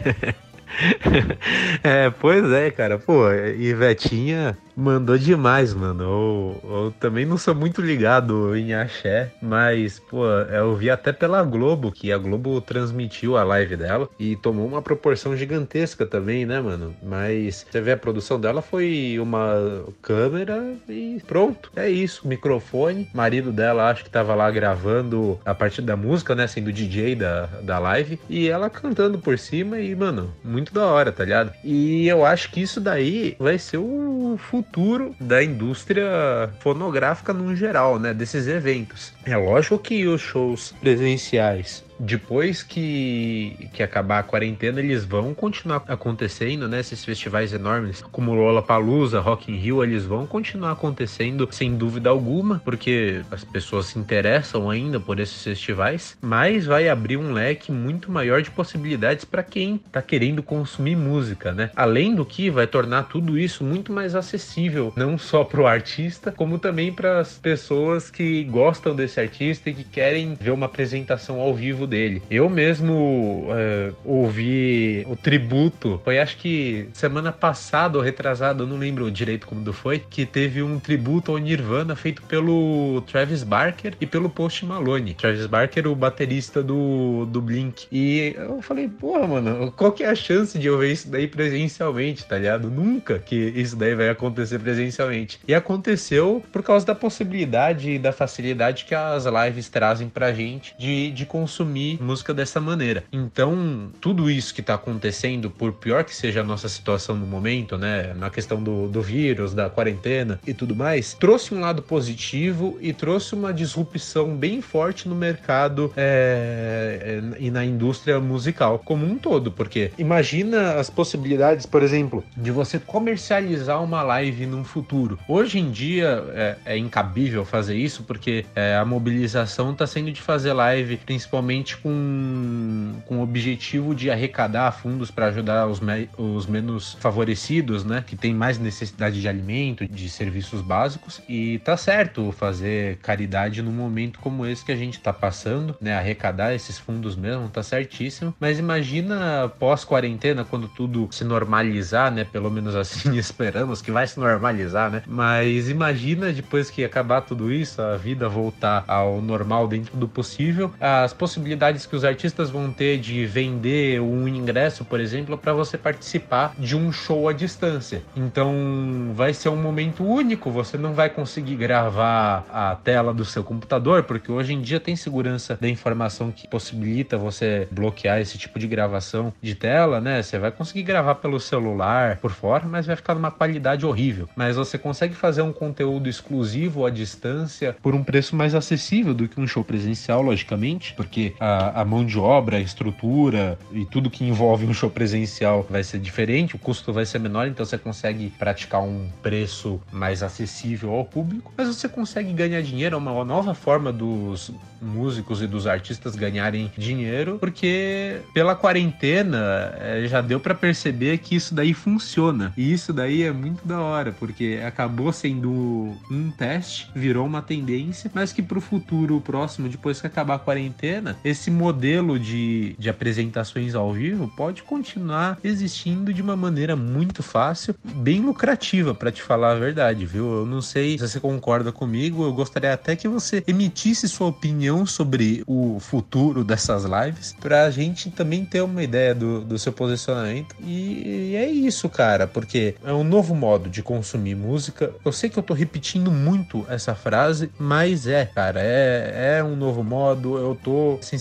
é, 1.82 2.10
pois 2.10 2.50
é, 2.52 2.70
cara. 2.70 2.98
Pô, 2.98 3.30
Ivetinha 3.32 4.56
Mandou 4.76 5.18
demais, 5.18 5.74
mano. 5.74 6.02
Eu, 6.02 6.60
eu, 6.64 6.94
também 6.98 7.26
não 7.26 7.36
sou 7.36 7.54
muito 7.54 7.82
ligado 7.82 8.56
em 8.56 8.72
axé, 8.72 9.32
mas, 9.42 9.98
pô, 9.98 10.26
eu 10.26 10.74
vi 10.76 10.90
até 10.90 11.12
pela 11.12 11.42
Globo, 11.42 11.92
que 11.92 12.12
a 12.12 12.18
Globo 12.18 12.60
transmitiu 12.60 13.36
a 13.36 13.44
live 13.44 13.76
dela 13.76 14.08
e 14.18 14.36
tomou 14.36 14.66
uma 14.66 14.82
proporção 14.82 15.36
gigantesca 15.36 16.06
também, 16.06 16.46
né, 16.46 16.60
mano? 16.60 16.94
Mas 17.02 17.66
você 17.70 17.80
vê 17.80 17.92
a 17.92 17.96
produção 17.96 18.40
dela 18.40 18.62
foi 18.62 19.18
uma 19.20 19.84
câmera 20.00 20.74
e 20.88 21.20
pronto. 21.26 21.70
É 21.76 21.88
isso, 21.88 22.26
microfone. 22.26 23.08
Marido 23.12 23.52
dela 23.52 23.90
acho 23.90 24.04
que 24.04 24.10
tava 24.10 24.34
lá 24.34 24.50
gravando 24.50 25.38
a 25.44 25.54
parte 25.54 25.82
da 25.82 25.96
música, 25.96 26.34
né, 26.34 26.46
sendo 26.46 26.72
DJ 26.72 27.16
da, 27.16 27.46
da 27.62 27.78
live, 27.78 28.18
e 28.28 28.48
ela 28.48 28.70
cantando 28.70 29.18
por 29.18 29.38
cima 29.38 29.78
e, 29.78 29.94
mano, 29.94 30.32
muito 30.44 30.72
da 30.72 30.86
hora, 30.86 31.12
tá 31.12 31.24
ligado? 31.24 31.52
E 31.64 32.06
eu 32.08 32.24
acho 32.24 32.50
que 32.50 32.62
isso 32.62 32.80
daí 32.80 33.36
vai 33.38 33.58
ser 33.58 33.78
o 33.78 34.36
futuro 34.38 34.69
futuro 34.70 35.16
da 35.20 35.42
indústria 35.42 36.48
fonográfica 36.60 37.32
no 37.32 37.56
geral, 37.56 37.98
né? 37.98 38.14
Desses 38.14 38.46
eventos. 38.46 39.12
É 39.24 39.36
lógico 39.36 39.78
que 39.78 40.06
os 40.06 40.20
shows 40.20 40.72
presenciais 40.80 41.84
depois 42.00 42.62
que, 42.62 43.68
que 43.74 43.82
acabar 43.82 44.20
a 44.20 44.22
quarentena, 44.22 44.80
eles 44.80 45.04
vão 45.04 45.34
continuar 45.34 45.84
acontecendo, 45.86 46.66
né? 46.66 46.80
Esses 46.80 47.04
festivais 47.04 47.52
enormes, 47.52 48.00
como 48.00 48.34
Lollapalooza, 48.34 49.20
Rock 49.20 49.52
in 49.52 49.56
Rio, 49.56 49.84
eles 49.84 50.06
vão 50.06 50.26
continuar 50.26 50.72
acontecendo 50.72 51.46
sem 51.50 51.76
dúvida 51.76 52.08
alguma, 52.08 52.60
porque 52.64 53.20
as 53.30 53.44
pessoas 53.44 53.86
se 53.86 53.98
interessam 53.98 54.70
ainda 54.70 54.98
por 54.98 55.20
esses 55.20 55.42
festivais, 55.42 56.16
mas 56.22 56.64
vai 56.64 56.88
abrir 56.88 57.18
um 57.18 57.32
leque 57.32 57.70
muito 57.70 58.10
maior 58.10 58.40
de 58.40 58.50
possibilidades 58.50 59.24
para 59.24 59.42
quem 59.42 59.78
tá 59.92 60.00
querendo 60.00 60.42
consumir 60.42 60.96
música, 60.96 61.52
né? 61.52 61.70
Além 61.76 62.14
do 62.14 62.24
que 62.24 62.48
vai 62.48 62.66
tornar 62.66 63.04
tudo 63.04 63.38
isso 63.38 63.62
muito 63.62 63.92
mais 63.92 64.14
acessível, 64.14 64.92
não 64.96 65.18
só 65.18 65.44
pro 65.44 65.66
artista, 65.66 66.32
como 66.32 66.58
também 66.58 66.92
para 66.92 67.20
as 67.20 67.36
pessoas 67.36 68.10
que 68.10 68.42
gostam 68.44 68.96
desse 68.96 69.20
artista 69.20 69.68
e 69.68 69.74
que 69.74 69.84
querem 69.84 70.34
ver 70.34 70.52
uma 70.52 70.66
apresentação 70.66 71.40
ao 71.40 71.54
vivo 71.54 71.89
dele. 71.90 72.22
Eu 72.30 72.48
mesmo 72.48 73.48
é, 73.50 73.92
ouvi 74.04 75.04
o 75.08 75.16
tributo, 75.16 76.00
foi 76.04 76.18
acho 76.18 76.36
que 76.36 76.88
semana 76.92 77.32
passada 77.32 77.98
ou 77.98 78.04
retrasada, 78.04 78.62
eu 78.62 78.66
não 78.66 78.78
lembro 78.78 79.10
direito 79.10 79.46
como 79.46 79.60
foi, 79.72 79.98
que 79.98 80.24
teve 80.24 80.62
um 80.62 80.78
tributo 80.78 81.32
ao 81.32 81.38
Nirvana 81.38 81.96
feito 81.96 82.22
pelo 82.22 83.02
Travis 83.02 83.42
Barker 83.42 83.94
e 84.00 84.06
pelo 84.06 84.30
Post 84.30 84.64
Malone. 84.64 85.14
Travis 85.14 85.46
Barker, 85.46 85.86
o 85.88 85.94
baterista 85.94 86.62
do, 86.62 87.26
do 87.26 87.40
Blink. 87.40 87.86
E 87.90 88.34
eu 88.36 88.62
falei, 88.62 88.88
porra, 88.88 89.26
mano, 89.26 89.72
qual 89.72 89.92
que 89.92 90.04
é 90.04 90.08
a 90.08 90.14
chance 90.14 90.58
de 90.58 90.66
eu 90.66 90.78
ver 90.78 90.92
isso 90.92 91.10
daí 91.10 91.26
presencialmente, 91.26 92.24
tá 92.24 92.38
ligado? 92.38 92.70
Nunca 92.70 93.18
que 93.18 93.34
isso 93.34 93.76
daí 93.76 93.94
vai 93.94 94.08
acontecer 94.08 94.58
presencialmente. 94.58 95.40
E 95.46 95.54
aconteceu 95.54 96.42
por 96.52 96.62
causa 96.62 96.86
da 96.86 96.94
possibilidade 96.94 97.90
e 97.90 97.98
da 97.98 98.12
facilidade 98.12 98.84
que 98.84 98.94
as 98.94 99.24
lives 99.24 99.68
trazem 99.68 100.08
pra 100.08 100.32
gente 100.32 100.74
de, 100.78 101.10
de 101.10 101.26
consumir 101.26 101.79
música 102.00 102.32
dessa 102.34 102.60
maneira. 102.60 103.04
Então, 103.12 103.90
tudo 104.00 104.30
isso 104.30 104.54
que 104.54 104.60
está 104.60 104.74
acontecendo, 104.74 105.50
por 105.50 105.72
pior 105.72 106.04
que 106.04 106.14
seja 106.14 106.40
a 106.40 106.44
nossa 106.44 106.68
situação 106.68 107.16
no 107.16 107.26
momento, 107.26 107.76
né, 107.76 108.14
na 108.14 108.30
questão 108.30 108.62
do, 108.62 108.88
do 108.88 109.02
vírus, 109.02 109.54
da 109.54 109.68
quarentena 109.70 110.40
e 110.46 110.54
tudo 110.54 110.74
mais, 110.74 111.14
trouxe 111.14 111.54
um 111.54 111.60
lado 111.60 111.82
positivo 111.82 112.78
e 112.80 112.92
trouxe 112.92 113.34
uma 113.34 113.52
disrupção 113.52 114.36
bem 114.36 114.60
forte 114.60 115.08
no 115.08 115.14
mercado 115.14 115.92
é, 115.96 117.22
é, 117.36 117.42
e 117.42 117.50
na 117.50 117.64
indústria 117.64 118.20
musical 118.20 118.78
como 118.78 119.06
um 119.06 119.16
todo, 119.16 119.50
porque 119.50 119.92
imagina 119.98 120.74
as 120.74 120.88
possibilidades, 120.90 121.66
por 121.66 121.82
exemplo, 121.82 122.24
de 122.36 122.50
você 122.50 122.78
comercializar 122.78 123.82
uma 123.82 124.02
live 124.02 124.46
num 124.46 124.64
futuro. 124.64 125.18
Hoje 125.28 125.58
em 125.58 125.70
dia 125.70 126.24
é, 126.34 126.56
é 126.64 126.78
incabível 126.78 127.44
fazer 127.44 127.76
isso 127.76 128.02
porque 128.02 128.44
é, 128.54 128.76
a 128.76 128.84
mobilização 128.84 129.72
está 129.72 129.86
sendo 129.86 130.10
de 130.10 130.20
fazer 130.20 130.52
live 130.52 130.96
principalmente 130.96 131.59
com, 131.76 132.94
com 133.06 133.18
o 133.18 133.22
objetivo 133.22 133.94
de 133.94 134.10
arrecadar 134.10 134.72
fundos 134.72 135.10
para 135.10 135.26
ajudar 135.26 135.66
os, 135.66 135.80
me, 135.80 136.08
os 136.16 136.46
menos 136.46 136.94
favorecidos, 137.00 137.84
né? 137.84 138.04
Que 138.06 138.16
tem 138.16 138.34
mais 138.34 138.58
necessidade 138.58 139.20
de 139.20 139.28
alimento, 139.28 139.86
de 139.86 140.08
serviços 140.08 140.60
básicos. 140.62 141.20
E 141.28 141.58
tá 141.60 141.76
certo 141.76 142.32
fazer 142.32 142.96
caridade 142.98 143.62
num 143.62 143.72
momento 143.72 144.18
como 144.18 144.46
esse 144.46 144.64
que 144.64 144.72
a 144.72 144.76
gente 144.76 145.00
tá 145.00 145.12
passando, 145.12 145.76
né? 145.80 145.96
Arrecadar 145.96 146.54
esses 146.54 146.78
fundos 146.78 147.16
mesmo, 147.16 147.48
tá 147.48 147.62
certíssimo. 147.62 148.34
Mas 148.40 148.58
imagina 148.58 149.50
pós-quarentena, 149.58 150.44
quando 150.44 150.68
tudo 150.68 151.08
se 151.10 151.24
normalizar, 151.24 152.10
né? 152.10 152.24
Pelo 152.24 152.50
menos 152.50 152.74
assim 152.74 153.16
esperamos 153.18 153.82
que 153.82 153.90
vai 153.90 154.06
se 154.06 154.18
normalizar, 154.18 154.90
né? 154.90 155.02
Mas 155.06 155.68
imagina 155.68 156.32
depois 156.32 156.70
que 156.70 156.84
acabar 156.84 157.20
tudo 157.22 157.52
isso, 157.52 157.80
a 157.80 157.96
vida 157.96 158.28
voltar 158.28 158.84
ao 158.86 159.20
normal 159.20 159.68
dentro 159.68 159.96
do 159.96 160.08
possível, 160.08 160.72
as 160.80 161.12
possibilidades 161.12 161.49
possibilidades 161.50 161.86
que 161.86 161.96
os 161.96 162.04
artistas 162.04 162.50
vão 162.50 162.70
ter 162.70 162.98
de 162.98 163.26
vender 163.26 164.00
um 164.00 164.28
ingresso, 164.28 164.84
por 164.84 165.00
exemplo, 165.00 165.36
para 165.36 165.52
você 165.52 165.76
participar 165.76 166.54
de 166.58 166.76
um 166.76 166.92
show 166.92 167.28
à 167.28 167.32
distância. 167.32 168.02
Então 168.16 169.12
vai 169.14 169.34
ser 169.34 169.48
um 169.48 169.56
momento 169.56 170.04
único, 170.04 170.50
você 170.50 170.78
não 170.78 170.92
vai 170.92 171.10
conseguir 171.10 171.56
gravar 171.56 172.46
a 172.52 172.76
tela 172.76 173.12
do 173.12 173.24
seu 173.24 173.42
computador, 173.42 174.04
porque 174.04 174.30
hoje 174.30 174.52
em 174.52 174.60
dia 174.60 174.78
tem 174.78 174.94
segurança 174.94 175.58
da 175.60 175.68
informação 175.68 176.30
que 176.30 176.46
possibilita 176.46 177.18
você 177.18 177.66
bloquear 177.70 178.20
esse 178.20 178.38
tipo 178.38 178.58
de 178.58 178.68
gravação 178.68 179.32
de 179.42 179.54
tela, 179.54 180.00
né? 180.00 180.22
Você 180.22 180.38
vai 180.38 180.52
conseguir 180.52 180.82
gravar 180.82 181.16
pelo 181.16 181.40
celular 181.40 182.18
por 182.18 182.30
fora, 182.30 182.64
mas 182.66 182.86
vai 182.86 182.94
ficar 182.94 183.14
numa 183.14 183.30
qualidade 183.30 183.84
horrível. 183.84 184.28
Mas 184.36 184.56
você 184.56 184.78
consegue 184.78 185.14
fazer 185.14 185.42
um 185.42 185.52
conteúdo 185.52 186.08
exclusivo 186.08 186.86
à 186.86 186.90
distância 186.90 187.74
por 187.82 187.94
um 187.94 188.04
preço 188.04 188.36
mais 188.36 188.54
acessível 188.54 189.14
do 189.14 189.26
que 189.26 189.40
um 189.40 189.46
show 189.46 189.64
presencial, 189.64 190.22
logicamente, 190.22 190.94
porque 190.94 191.34
a, 191.40 191.80
a 191.80 191.84
mão 191.84 192.04
de 192.04 192.18
obra, 192.18 192.58
a 192.58 192.60
estrutura 192.60 193.58
e 193.72 193.86
tudo 193.86 194.10
que 194.10 194.24
envolve 194.24 194.66
um 194.66 194.74
show 194.74 194.90
presencial 194.90 195.66
vai 195.68 195.82
ser 195.82 195.98
diferente, 195.98 196.54
o 196.54 196.58
custo 196.58 196.92
vai 196.92 197.06
ser 197.06 197.18
menor, 197.18 197.48
então 197.48 197.64
você 197.64 197.78
consegue 197.78 198.30
praticar 198.38 198.82
um 198.82 199.08
preço 199.22 199.80
mais 199.90 200.22
acessível 200.22 200.92
ao 200.92 201.04
público, 201.04 201.52
mas 201.56 201.68
você 201.68 201.88
consegue 201.88 202.32
ganhar 202.32 202.60
dinheiro, 202.62 202.94
é 202.96 202.98
uma 202.98 203.24
nova 203.24 203.54
forma 203.54 203.92
dos 203.92 204.52
músicos 204.80 205.42
e 205.42 205.46
dos 205.46 205.66
artistas 205.66 206.16
ganharem 206.16 206.72
dinheiro, 206.76 207.38
porque 207.38 208.20
pela 208.32 208.54
quarentena 208.54 209.74
é, 209.78 210.06
já 210.06 210.20
deu 210.20 210.40
para 210.40 210.54
perceber 210.54 211.18
que 211.18 211.36
isso 211.36 211.54
daí 211.54 211.74
funciona. 211.74 212.52
E 212.56 212.72
isso 212.72 212.92
daí 212.92 213.22
é 213.22 213.32
muito 213.32 213.66
da 213.66 213.80
hora, 213.80 214.12
porque 214.12 214.60
acabou 214.64 215.12
sendo 215.12 215.94
um 216.10 216.30
teste, 216.36 216.90
virou 216.94 217.26
uma 217.26 217.42
tendência, 217.42 218.10
mas 218.14 218.32
que 218.32 218.42
pro 218.42 218.60
futuro 218.60 219.20
próximo, 219.20 219.68
depois 219.68 220.00
que 220.00 220.06
acabar 220.06 220.36
a 220.36 220.38
quarentena, 220.38 221.16
esse 221.30 221.50
modelo 221.50 222.18
de, 222.18 222.74
de 222.78 222.88
apresentações 222.88 223.74
ao 223.74 223.92
vivo 223.92 224.28
pode 224.36 224.62
continuar 224.62 225.38
existindo 225.42 226.12
de 226.12 226.22
uma 226.22 226.36
maneira 226.36 226.76
muito 226.76 227.22
fácil, 227.22 227.74
bem 227.84 228.20
lucrativa, 228.20 228.94
para 228.94 229.12
te 229.12 229.22
falar 229.22 229.52
a 229.52 229.58
verdade, 229.58 230.06
viu? 230.06 230.40
Eu 230.40 230.46
não 230.46 230.60
sei 230.60 230.98
se 230.98 231.08
você 231.08 231.20
concorda 231.20 231.72
comigo, 231.72 232.24
eu 232.24 232.32
gostaria 232.32 232.72
até 232.72 232.96
que 232.96 233.08
você 233.08 233.42
emitisse 233.46 234.08
sua 234.08 234.28
opinião 234.28 234.84
sobre 234.84 235.42
o 235.46 235.78
futuro 235.80 236.44
dessas 236.44 236.84
lives, 236.84 237.34
pra 237.40 237.70
gente 237.70 238.10
também 238.10 238.44
ter 238.44 238.62
uma 238.62 238.82
ideia 238.82 239.14
do, 239.14 239.40
do 239.40 239.58
seu 239.58 239.72
posicionamento. 239.72 240.54
E, 240.60 241.30
e 241.30 241.36
é 241.36 241.48
isso, 241.48 241.88
cara, 241.88 242.26
porque 242.26 242.74
é 242.84 242.92
um 242.92 243.04
novo 243.04 243.34
modo 243.34 243.68
de 243.70 243.82
consumir 243.82 244.34
música. 244.34 244.92
Eu 245.04 245.12
sei 245.12 245.30
que 245.30 245.38
eu 245.38 245.42
tô 245.42 245.54
repetindo 245.54 246.10
muito 246.10 246.64
essa 246.68 246.94
frase, 246.94 247.50
mas 247.58 248.06
é, 248.06 248.26
cara, 248.26 248.60
é, 248.62 249.38
é 249.38 249.44
um 249.44 249.56
novo 249.56 249.82
modo. 249.82 250.36
Eu 250.36 250.58
tô, 250.62 250.98
sinceramente, 251.00 251.19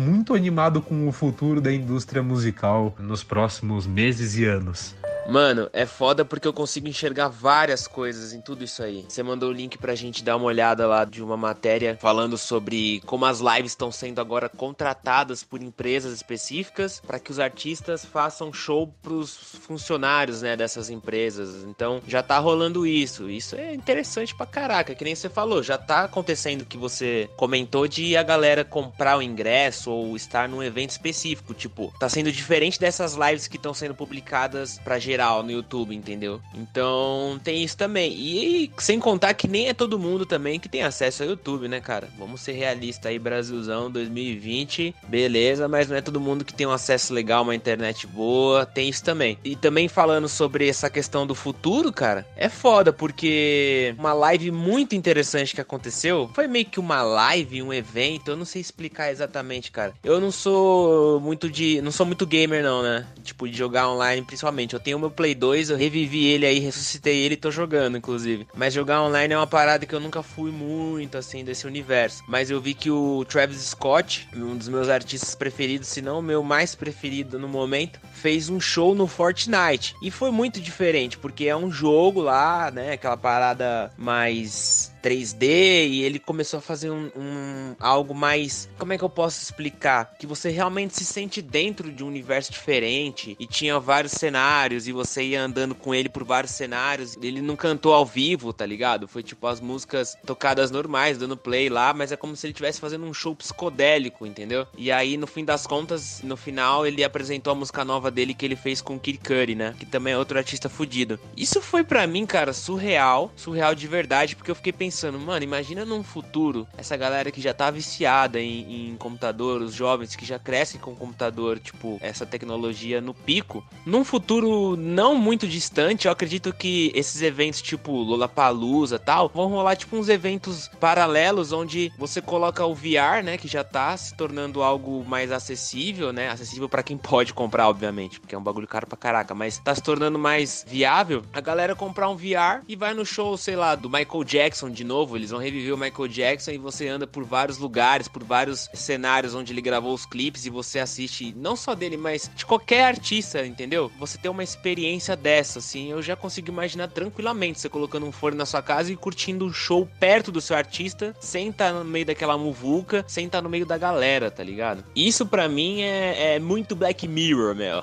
muito 0.00 0.34
animado 0.34 0.80
com 0.80 1.08
o 1.08 1.12
futuro 1.12 1.60
da 1.60 1.72
indústria 1.72 2.22
musical 2.22 2.94
nos 2.98 3.24
próximos 3.24 3.86
meses 3.86 4.36
e 4.36 4.44
anos. 4.44 4.94
Mano, 5.26 5.68
é 5.72 5.86
foda 5.86 6.24
porque 6.24 6.48
eu 6.48 6.52
consigo 6.52 6.88
enxergar 6.88 7.28
várias 7.28 7.86
coisas 7.86 8.32
em 8.32 8.40
tudo 8.40 8.64
isso 8.64 8.82
aí. 8.82 9.04
Você 9.08 9.22
mandou 9.22 9.50
o 9.50 9.52
link 9.52 9.78
pra 9.78 9.94
gente 9.94 10.24
dar 10.24 10.36
uma 10.36 10.46
olhada 10.46 10.86
lá 10.86 11.04
de 11.04 11.22
uma 11.22 11.36
matéria 11.36 11.96
falando 12.00 12.36
sobre 12.36 13.00
como 13.06 13.24
as 13.24 13.40
lives 13.40 13.72
estão 13.72 13.92
sendo 13.92 14.20
agora 14.20 14.48
contratadas 14.48 15.44
por 15.44 15.62
empresas 15.62 16.12
específicas 16.12 17.00
para 17.06 17.18
que 17.18 17.30
os 17.30 17.38
artistas 17.38 18.04
façam 18.04 18.52
show 18.52 18.92
pros 19.02 19.36
funcionários, 19.36 20.42
né, 20.42 20.56
dessas 20.56 20.90
empresas. 20.90 21.64
Então, 21.64 22.02
já 22.06 22.22
tá 22.22 22.38
rolando 22.38 22.86
isso. 22.86 23.30
Isso 23.30 23.56
é 23.56 23.74
interessante 23.74 24.34
pra 24.34 24.46
caraca, 24.46 24.94
que 24.94 25.04
nem 25.04 25.14
você 25.14 25.28
falou, 25.28 25.62
já 25.62 25.78
tá 25.78 26.04
acontecendo 26.04 26.64
que 26.64 26.76
você 26.76 27.28
comentou 27.36 27.86
de 27.86 28.16
a 28.16 28.22
galera 28.22 28.64
comprar 28.64 29.18
o 29.18 29.22
ingresso 29.22 29.90
ou 29.90 30.16
estar 30.16 30.48
num 30.48 30.62
evento 30.62 30.90
específico, 30.90 31.54
tipo, 31.54 31.92
tá 31.98 32.08
sendo 32.08 32.32
diferente 32.32 32.80
dessas 32.80 33.14
lives 33.14 33.46
que 33.46 33.56
estão 33.56 33.74
sendo 33.74 33.94
publicadas 33.94 34.78
pra 34.78 34.98
geral 35.10 35.42
no 35.42 35.50
YouTube, 35.50 35.94
entendeu? 35.94 36.40
Então 36.54 37.40
tem 37.42 37.64
isso 37.64 37.76
também. 37.76 38.12
E 38.12 38.70
sem 38.78 39.00
contar 39.00 39.34
que 39.34 39.48
nem 39.48 39.68
é 39.68 39.74
todo 39.74 39.98
mundo 39.98 40.24
também 40.24 40.60
que 40.60 40.68
tem 40.68 40.82
acesso 40.82 41.24
ao 41.24 41.30
YouTube, 41.30 41.66
né, 41.66 41.80
cara? 41.80 42.08
Vamos 42.16 42.40
ser 42.40 42.52
realistas 42.52 43.06
aí, 43.06 43.18
Brasilzão 43.18 43.90
2020, 43.90 44.94
beleza, 45.08 45.66
mas 45.66 45.88
não 45.88 45.96
é 45.96 46.00
todo 46.00 46.20
mundo 46.20 46.44
que 46.44 46.54
tem 46.54 46.66
um 46.66 46.70
acesso 46.70 47.12
legal, 47.12 47.42
uma 47.42 47.54
internet 47.54 48.06
boa, 48.06 48.64
tem 48.64 48.88
isso 48.88 49.02
também. 49.02 49.36
E 49.44 49.56
também 49.56 49.88
falando 49.88 50.28
sobre 50.28 50.68
essa 50.68 50.88
questão 50.88 51.26
do 51.26 51.34
futuro, 51.34 51.92
cara, 51.92 52.24
é 52.36 52.48
foda, 52.48 52.92
porque 52.92 53.94
uma 53.98 54.12
live 54.12 54.50
muito 54.52 54.94
interessante 54.94 55.54
que 55.54 55.60
aconteceu 55.60 56.30
foi 56.34 56.46
meio 56.46 56.66
que 56.66 56.78
uma 56.78 57.02
live, 57.02 57.62
um 57.62 57.72
evento, 57.72 58.30
eu 58.30 58.36
não 58.36 58.44
sei 58.44 58.60
explicar 58.60 59.10
exatamente, 59.10 59.72
cara. 59.72 59.92
Eu 60.04 60.20
não 60.20 60.30
sou 60.30 61.18
muito 61.20 61.50
de. 61.50 61.80
não 61.82 61.90
sou 61.90 62.06
muito 62.06 62.26
gamer, 62.26 62.62
não, 62.62 62.82
né? 62.82 63.06
Tipo, 63.24 63.48
de 63.48 63.56
jogar 63.56 63.88
online 63.90 64.24
principalmente. 64.24 64.74
Eu 64.74 64.80
tenho 64.80 64.99
meu 65.00 65.10
Play 65.10 65.34
2, 65.34 65.70
eu 65.70 65.76
revivi 65.76 66.26
ele 66.26 66.46
aí, 66.46 66.58
ressuscitei 66.58 67.18
ele 67.18 67.34
e 67.34 67.36
tô 67.36 67.50
jogando, 67.50 67.96
inclusive. 67.96 68.46
Mas 68.54 68.74
jogar 68.74 69.02
online 69.02 69.34
é 69.34 69.36
uma 69.36 69.46
parada 69.46 69.86
que 69.86 69.94
eu 69.94 70.00
nunca 70.00 70.22
fui 70.22 70.50
muito, 70.50 71.18
assim, 71.18 71.44
desse 71.44 71.66
universo. 71.66 72.22
Mas 72.28 72.50
eu 72.50 72.60
vi 72.60 72.74
que 72.74 72.90
o 72.90 73.24
Travis 73.24 73.60
Scott, 73.62 74.28
um 74.34 74.56
dos 74.56 74.68
meus 74.68 74.88
artistas 74.88 75.34
preferidos, 75.34 75.88
se 75.88 76.00
não 76.00 76.20
o 76.20 76.22
meu 76.22 76.42
mais 76.42 76.74
preferido 76.74 77.38
no 77.38 77.48
momento, 77.48 77.98
fez 78.20 78.50
um 78.50 78.60
show 78.60 78.94
no 78.94 79.06
Fortnite. 79.06 79.94
E 80.02 80.10
foi 80.10 80.30
muito 80.30 80.60
diferente, 80.60 81.16
porque 81.16 81.46
é 81.46 81.56
um 81.56 81.70
jogo 81.70 82.20
lá, 82.20 82.70
né, 82.70 82.92
aquela 82.92 83.16
parada 83.16 83.92
mais 83.96 84.92
3D 85.02 85.88
e 85.88 86.02
ele 86.02 86.18
começou 86.18 86.58
a 86.58 86.60
fazer 86.60 86.90
um, 86.90 87.10
um, 87.16 87.74
algo 87.80 88.14
mais. 88.14 88.68
Como 88.78 88.92
é 88.92 88.98
que 88.98 89.04
eu 89.04 89.08
posso 89.08 89.42
explicar? 89.42 90.14
Que 90.18 90.26
você 90.26 90.50
realmente 90.50 90.94
se 90.94 91.04
sente 91.04 91.40
dentro 91.42 91.90
de 91.90 92.04
um 92.04 92.08
universo 92.08 92.52
diferente 92.52 93.36
e 93.38 93.46
tinha 93.46 93.78
vários 93.80 94.12
cenários 94.12 94.86
e 94.86 94.92
você 94.92 95.22
ia 95.22 95.42
andando 95.42 95.74
com 95.74 95.94
ele 95.94 96.08
por 96.08 96.24
vários 96.24 96.52
cenários. 96.52 97.16
Ele 97.20 97.40
não 97.40 97.56
cantou 97.56 97.94
ao 97.94 98.04
vivo, 98.04 98.52
tá 98.52 98.66
ligado? 98.66 99.08
Foi 99.08 99.22
tipo 99.22 99.46
as 99.46 99.60
músicas 99.60 100.16
tocadas 100.26 100.70
normais, 100.70 101.18
dando 101.18 101.36
play 101.36 101.68
lá, 101.68 101.92
mas 101.92 102.12
é 102.12 102.16
como 102.16 102.36
se 102.36 102.46
ele 102.46 102.52
estivesse 102.52 102.80
fazendo 102.80 103.06
um 103.06 103.14
show 103.14 103.34
psicodélico, 103.34 104.26
entendeu? 104.26 104.66
E 104.76 104.92
aí, 104.92 105.16
no 105.16 105.26
fim 105.26 105.44
das 105.44 105.66
contas, 105.66 106.20
no 106.22 106.36
final, 106.36 106.86
ele 106.86 107.02
apresentou 107.02 107.52
a 107.52 107.56
música 107.56 107.84
nova 107.84 108.09
dele 108.10 108.34
que 108.34 108.44
ele 108.44 108.56
fez 108.56 108.80
com 108.80 108.98
Kid 108.98 109.18
Cudi, 109.18 109.54
né? 109.54 109.74
Que 109.78 109.86
também 109.86 110.12
é 110.12 110.18
outro 110.18 110.38
artista 110.38 110.68
fudido. 110.68 111.18
Isso 111.36 111.60
foi 111.60 111.82
para 111.82 112.06
mim, 112.06 112.26
cara, 112.26 112.52
surreal, 112.52 113.32
surreal 113.36 113.74
de 113.74 113.86
verdade, 113.86 114.36
porque 114.36 114.50
eu 114.50 114.54
fiquei 114.54 114.72
pensando 114.72 114.90
pensando, 114.90 115.18
mano, 115.18 115.44
imagina 115.44 115.84
num 115.84 116.02
futuro 116.02 116.66
essa 116.76 116.96
galera 116.96 117.30
que 117.30 117.40
já 117.40 117.54
tá 117.54 117.70
viciada 117.70 118.40
em, 118.40 118.90
em 118.90 118.96
computador, 118.96 119.62
os 119.62 119.72
jovens 119.72 120.14
que 120.14 120.26
já 120.26 120.38
crescem 120.38 120.80
com 120.80 120.94
computador, 120.94 121.58
tipo, 121.58 121.98
essa 122.02 122.26
tecnologia 122.26 123.00
no 123.00 123.14
pico. 123.14 123.64
Num 123.86 124.04
futuro 124.04 124.76
não 124.76 125.14
muito 125.14 125.46
distante, 125.46 126.06
eu 126.06 126.12
acredito 126.12 126.52
que 126.52 126.90
esses 126.94 127.22
eventos 127.22 127.62
tipo 127.62 127.92
Lollapalooza 127.92 128.98
tal, 128.98 129.30
vão 129.32 129.48
rolar 129.48 129.76
tipo 129.76 129.96
uns 129.96 130.08
eventos 130.08 130.68
paralelos 130.80 131.52
onde 131.52 131.92
você 131.96 132.20
coloca 132.20 132.66
o 132.66 132.74
VR, 132.74 133.22
né, 133.24 133.38
que 133.38 133.48
já 133.48 133.62
tá 133.62 133.96
se 133.96 134.14
tornando 134.16 134.62
algo 134.62 135.04
mais 135.04 135.32
acessível, 135.32 136.12
né, 136.12 136.30
acessível 136.30 136.68
para 136.68 136.82
quem 136.82 136.98
pode 136.98 137.32
comprar, 137.32 137.68
obviamente, 137.68 137.99
porque 138.08 138.34
é 138.34 138.38
um 138.38 138.42
bagulho 138.42 138.66
caro 138.66 138.86
pra 138.86 138.96
caraca, 138.96 139.34
mas 139.34 139.58
tá 139.58 139.74
se 139.74 139.82
tornando 139.82 140.18
mais 140.18 140.64
viável 140.66 141.22
a 141.32 141.40
galera 141.40 141.74
comprar 141.74 142.08
um 142.08 142.16
VR 142.16 142.62
e 142.68 142.76
vai 142.76 142.94
no 142.94 143.04
show, 143.04 143.36
sei 143.36 143.56
lá, 143.56 143.74
do 143.74 143.90
Michael 143.90 144.24
Jackson 144.24 144.70
de 144.70 144.84
novo, 144.84 145.16
eles 145.16 145.30
vão 145.30 145.40
reviver 145.40 145.74
o 145.74 145.78
Michael 145.78 146.08
Jackson 146.08 146.52
e 146.52 146.58
você 146.58 146.88
anda 146.88 147.06
por 147.06 147.24
vários 147.24 147.58
lugares, 147.58 148.08
por 148.08 148.22
vários 148.22 148.68
cenários 148.74 149.34
onde 149.34 149.52
ele 149.52 149.60
gravou 149.60 149.92
os 149.92 150.06
clipes 150.06 150.46
e 150.46 150.50
você 150.50 150.78
assiste 150.78 151.34
não 151.36 151.56
só 151.56 151.74
dele, 151.74 151.96
mas 151.96 152.30
de 152.34 152.46
qualquer 152.46 152.84
artista, 152.84 153.44
entendeu? 153.44 153.90
Você 153.98 154.18
tem 154.18 154.30
uma 154.30 154.44
experiência 154.44 155.16
dessa, 155.16 155.58
assim, 155.58 155.90
eu 155.90 156.02
já 156.02 156.16
consigo 156.16 156.50
imaginar 156.50 156.88
tranquilamente 156.88 157.60
você 157.60 157.68
colocando 157.68 158.06
um 158.06 158.12
fone 158.12 158.36
na 158.36 158.46
sua 158.46 158.62
casa 158.62 158.92
e 158.92 158.96
curtindo 158.96 159.44
um 159.44 159.52
show 159.52 159.88
perto 159.98 160.30
do 160.30 160.40
seu 160.40 160.56
artista, 160.56 161.14
sem 161.20 161.48
estar 161.48 161.72
no 161.72 161.84
meio 161.84 162.06
daquela 162.06 162.36
muvuca, 162.36 163.04
sem 163.08 163.26
estar 163.26 163.42
no 163.42 163.48
meio 163.48 163.66
da 163.66 163.78
galera, 163.78 164.30
tá 164.30 164.42
ligado? 164.42 164.84
Isso 164.94 165.26
para 165.26 165.48
mim 165.48 165.82
é, 165.82 166.34
é 166.34 166.38
muito 166.38 166.76
Black 166.76 167.06
Mirror, 167.06 167.54
meu. 167.54 167.82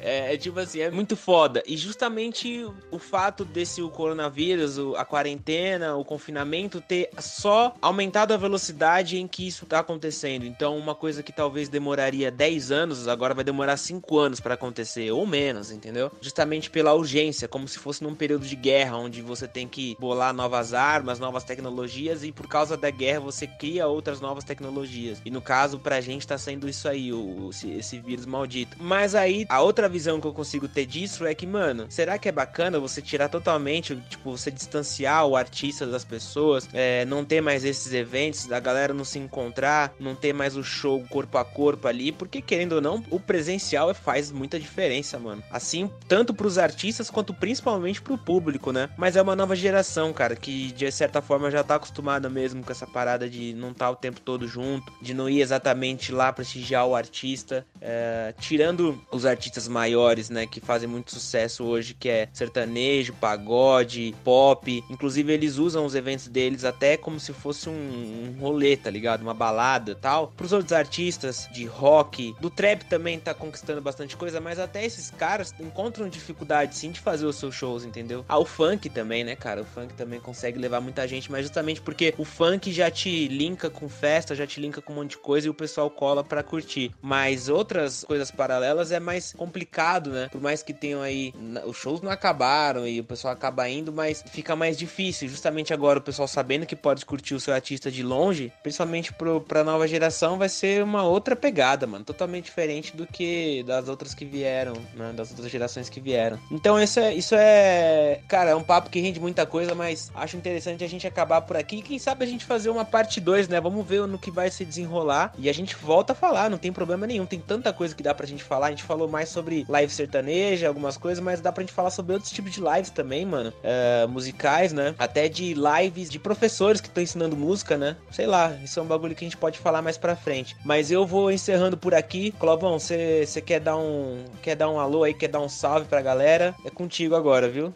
É, 0.00 0.34
é, 0.34 0.36
tipo 0.36 0.58
assim, 0.58 0.80
é 0.80 0.90
muito 0.90 1.16
foda. 1.16 1.62
E 1.66 1.76
justamente 1.76 2.66
o 2.90 2.98
fato 2.98 3.44
desse 3.44 3.82
o 3.82 3.90
coronavírus, 3.90 4.78
a 4.96 5.04
quarentena, 5.04 5.96
o 5.96 6.04
confinamento 6.04 6.80
ter 6.80 7.10
só 7.18 7.74
aumentado 7.80 8.32
a 8.32 8.36
velocidade 8.36 9.18
em 9.18 9.26
que 9.26 9.46
isso 9.46 9.66
tá 9.66 9.80
acontecendo. 9.80 10.44
Então, 10.44 10.76
uma 10.76 10.94
coisa 10.94 11.22
que 11.22 11.32
talvez 11.32 11.68
demoraria 11.68 12.30
10 12.30 12.70
anos, 12.70 13.08
agora 13.08 13.34
vai 13.34 13.44
demorar 13.44 13.76
5 13.76 14.18
anos 14.18 14.40
para 14.40 14.54
acontecer, 14.54 15.10
ou 15.10 15.26
menos, 15.26 15.70
entendeu? 15.70 16.10
Justamente 16.20 16.70
pela 16.70 16.94
urgência, 16.94 17.48
como 17.48 17.66
se 17.66 17.78
fosse 17.78 18.02
num 18.02 18.14
período 18.14 18.46
de 18.46 18.56
guerra, 18.56 18.96
onde 18.96 19.22
você 19.22 19.48
tem 19.48 19.66
que 19.66 19.96
bolar 19.98 20.32
novas 20.32 20.74
armas, 20.74 21.18
novas 21.18 21.44
tecnologias, 21.44 22.22
e 22.24 22.32
por 22.32 22.48
causa 22.48 22.76
da 22.76 22.90
guerra 22.90 23.20
você 23.20 23.46
cria 23.46 23.86
outras 23.86 24.20
novas 24.20 24.44
tecnologias. 24.44 25.20
E 25.24 25.30
no 25.30 25.40
caso, 25.40 25.78
pra 25.78 26.00
gente 26.00 26.26
tá 26.26 26.38
sendo 26.38 26.68
isso 26.68 26.88
aí, 26.88 27.12
o, 27.12 27.50
esse, 27.50 27.70
esse 27.70 27.98
vírus 27.98 28.26
maldito. 28.26 28.76
Mas 28.80 29.14
aí, 29.14 29.46
a 29.48 29.60
outra 29.60 29.87
visão 29.88 30.20
que 30.20 30.26
eu 30.26 30.32
consigo 30.32 30.68
ter 30.68 30.86
disso 30.86 31.26
é 31.26 31.34
que, 31.34 31.46
mano, 31.46 31.86
será 31.88 32.18
que 32.18 32.28
é 32.28 32.32
bacana 32.32 32.78
você 32.78 33.00
tirar 33.00 33.28
totalmente, 33.28 33.96
tipo, 34.08 34.36
você 34.36 34.50
distanciar 34.50 35.26
o 35.26 35.36
artista 35.36 35.86
das 35.86 36.04
pessoas, 36.04 36.68
é, 36.72 37.04
não 37.04 37.24
ter 37.24 37.40
mais 37.40 37.64
esses 37.64 37.92
eventos, 37.92 38.46
da 38.46 38.60
galera 38.60 38.94
não 38.94 39.04
se 39.04 39.18
encontrar, 39.18 39.92
não 39.98 40.14
ter 40.14 40.32
mais 40.32 40.56
o 40.56 40.62
show 40.62 41.04
corpo 41.08 41.38
a 41.38 41.44
corpo 41.44 41.88
ali, 41.88 42.12
porque 42.12 42.40
querendo 42.40 42.72
ou 42.72 42.80
não, 42.80 43.04
o 43.10 43.18
presencial 43.18 43.94
faz 43.94 44.30
muita 44.30 44.58
diferença, 44.58 45.18
mano. 45.18 45.42
Assim, 45.50 45.90
tanto 46.06 46.34
pros 46.34 46.58
artistas 46.58 47.10
quanto 47.10 47.32
principalmente 47.34 48.02
pro 48.02 48.18
público, 48.18 48.72
né? 48.72 48.90
Mas 48.96 49.16
é 49.16 49.22
uma 49.22 49.36
nova 49.36 49.54
geração, 49.56 50.12
cara, 50.12 50.36
que 50.36 50.72
de 50.72 50.90
certa 50.90 51.22
forma 51.22 51.50
já 51.50 51.62
tá 51.62 51.76
acostumada 51.76 52.28
mesmo 52.28 52.62
com 52.62 52.72
essa 52.72 52.86
parada 52.86 53.28
de 53.28 53.54
não 53.54 53.70
estar 53.70 53.86
tá 53.86 53.90
o 53.90 53.96
tempo 53.96 54.20
todo 54.20 54.46
junto, 54.46 54.92
de 55.00 55.14
não 55.14 55.28
ir 55.28 55.40
exatamente 55.40 56.12
lá 56.12 56.32
prestigiar 56.32 56.86
o 56.86 56.94
artista. 56.94 57.66
É, 57.80 58.34
tirando 58.40 59.00
os 59.10 59.24
artistas 59.24 59.68
maiores, 59.78 60.28
né, 60.28 60.44
que 60.44 60.60
fazem 60.60 60.88
muito 60.88 61.12
sucesso 61.12 61.64
hoje, 61.64 61.94
que 61.94 62.08
é 62.08 62.28
sertanejo, 62.32 63.12
pagode, 63.14 64.12
pop. 64.24 64.82
Inclusive, 64.90 65.32
eles 65.32 65.56
usam 65.56 65.86
os 65.86 65.94
eventos 65.94 66.26
deles 66.26 66.64
até 66.64 66.96
como 66.96 67.20
se 67.20 67.32
fosse 67.32 67.68
um, 67.68 67.72
um 67.72 68.40
rolê, 68.40 68.76
tá 68.76 68.90
ligado? 68.90 69.22
Uma 69.22 69.34
balada 69.34 69.94
tal. 69.94 70.32
Pros 70.36 70.52
outros 70.52 70.72
artistas 70.72 71.48
de 71.52 71.64
rock, 71.64 72.34
do 72.40 72.50
trap 72.50 72.84
também 72.86 73.20
tá 73.20 73.32
conquistando 73.32 73.80
bastante 73.80 74.16
coisa, 74.16 74.40
mas 74.40 74.58
até 74.58 74.84
esses 74.84 75.12
caras 75.12 75.54
encontram 75.60 76.08
dificuldade 76.08 76.76
sim 76.76 76.90
de 76.90 76.98
fazer 76.98 77.26
os 77.26 77.36
seus 77.36 77.54
shows, 77.54 77.84
entendeu? 77.84 78.24
Ah, 78.28 78.38
o 78.38 78.44
funk 78.44 78.90
também, 78.90 79.22
né, 79.22 79.36
cara? 79.36 79.62
O 79.62 79.64
funk 79.64 79.94
também 79.94 80.18
consegue 80.18 80.58
levar 80.58 80.80
muita 80.80 81.06
gente, 81.06 81.30
mas 81.30 81.42
justamente 81.42 81.80
porque 81.80 82.14
o 82.18 82.24
funk 82.24 82.72
já 82.72 82.90
te 82.90 83.28
linka 83.28 83.70
com 83.70 83.88
festa, 83.88 84.34
já 84.34 84.46
te 84.46 84.60
linka 84.60 84.82
com 84.82 84.92
um 84.92 84.96
monte 84.96 85.10
de 85.10 85.18
coisa 85.18 85.46
e 85.46 85.50
o 85.50 85.54
pessoal 85.54 85.88
cola 85.88 86.24
para 86.24 86.42
curtir. 86.42 86.92
Mas 87.00 87.48
outras 87.48 88.02
coisas 88.02 88.30
paralelas 88.30 88.90
é 88.90 88.98
mais 88.98 89.32
complicado, 89.32 89.67
né? 90.10 90.28
Por 90.30 90.40
mais 90.40 90.62
que 90.62 90.72
tenham 90.72 91.02
aí. 91.02 91.32
Os 91.66 91.76
shows 91.76 92.00
não 92.00 92.10
acabaram 92.10 92.86
e 92.86 93.00
o 93.00 93.04
pessoal 93.04 93.32
acaba 93.32 93.68
indo, 93.68 93.92
mas 93.92 94.24
fica 94.30 94.56
mais 94.56 94.76
difícil. 94.76 95.28
Justamente 95.28 95.72
agora 95.72 95.98
o 95.98 96.02
pessoal 96.02 96.26
sabendo 96.26 96.66
que 96.66 96.76
pode 96.76 97.04
curtir 97.04 97.34
o 97.34 97.40
seu 97.40 97.54
artista 97.54 97.90
de 97.90 98.02
longe, 98.02 98.52
principalmente 98.62 99.12
pro, 99.12 99.40
pra 99.40 99.64
nova 99.64 99.86
geração, 99.86 100.38
vai 100.38 100.48
ser 100.48 100.82
uma 100.82 101.02
outra 101.02 101.36
pegada, 101.36 101.86
mano. 101.86 102.04
Totalmente 102.04 102.46
diferente 102.46 102.96
do 102.96 103.06
que 103.06 103.62
das 103.64 103.88
outras 103.88 104.14
que 104.14 104.24
vieram, 104.24 104.74
né? 104.94 105.12
Das 105.14 105.30
outras 105.30 105.50
gerações 105.50 105.88
que 105.88 106.00
vieram. 106.00 106.38
Então 106.50 106.80
isso 106.80 107.00
é, 107.00 107.14
isso 107.14 107.34
é. 107.34 108.20
Cara, 108.28 108.50
é 108.50 108.54
um 108.54 108.62
papo 108.62 108.90
que 108.90 109.00
rende 109.00 109.20
muita 109.20 109.46
coisa, 109.46 109.74
mas 109.74 110.10
acho 110.14 110.36
interessante 110.36 110.84
a 110.84 110.88
gente 110.88 111.06
acabar 111.06 111.42
por 111.42 111.56
aqui. 111.56 111.82
Quem 111.82 111.98
sabe 111.98 112.24
a 112.24 112.28
gente 112.28 112.44
fazer 112.44 112.70
uma 112.70 112.84
parte 112.84 113.20
2, 113.20 113.48
né? 113.48 113.60
Vamos 113.60 113.86
ver 113.86 114.06
no 114.06 114.18
que 114.18 114.30
vai 114.30 114.50
se 114.50 114.64
desenrolar. 114.64 115.32
E 115.38 115.48
a 115.48 115.54
gente 115.54 115.76
volta 115.76 116.12
a 116.12 116.16
falar, 116.16 116.50
não 116.50 116.58
tem 116.58 116.72
problema 116.72 117.06
nenhum. 117.06 117.26
Tem 117.26 117.40
tanta 117.40 117.72
coisa 117.72 117.94
que 117.94 118.02
dá 118.02 118.14
pra 118.14 118.26
gente 118.26 118.44
falar. 118.44 118.68
A 118.68 118.70
gente 118.70 118.82
falou 118.82 119.08
mais 119.08 119.28
sobre 119.28 119.57
live 119.68 119.92
sertaneja, 119.92 120.68
algumas 120.68 120.96
coisas, 120.96 121.22
mas 121.22 121.40
dá 121.40 121.52
pra 121.52 121.62
gente 121.62 121.72
falar 121.72 121.90
sobre 121.90 122.12
outros 122.12 122.30
tipos 122.30 122.52
de 122.52 122.60
lives 122.60 122.90
também, 122.90 123.24
mano. 123.24 123.52
É, 123.62 124.06
musicais, 124.06 124.72
né? 124.72 124.94
Até 124.98 125.28
de 125.28 125.54
lives 125.54 126.10
de 126.10 126.18
professores 126.18 126.80
que 126.80 126.88
estão 126.88 127.02
ensinando 127.02 127.36
música, 127.36 127.76
né? 127.76 127.96
Sei 128.10 128.26
lá, 128.26 128.52
isso 128.62 128.78
é 128.78 128.82
um 128.82 128.86
bagulho 128.86 129.14
que 129.14 129.24
a 129.24 129.28
gente 129.28 129.36
pode 129.36 129.58
falar 129.58 129.82
mais 129.82 129.96
pra 129.96 130.16
frente. 130.16 130.56
Mas 130.64 130.90
eu 130.90 131.06
vou 131.06 131.30
encerrando 131.30 131.76
por 131.76 131.94
aqui. 131.94 132.32
Clovão, 132.32 132.78
você 132.78 133.26
quer 133.44 133.60
dar 133.60 133.76
um. 133.76 134.24
Quer 134.42 134.56
dar 134.56 134.68
um 134.68 134.78
alô 134.78 135.04
aí, 135.04 135.14
quer 135.14 135.28
dar 135.28 135.40
um 135.40 135.48
salve 135.48 135.86
pra 135.86 136.02
galera? 136.02 136.54
É 136.64 136.70
contigo 136.70 137.14
agora, 137.14 137.48
viu? 137.48 137.74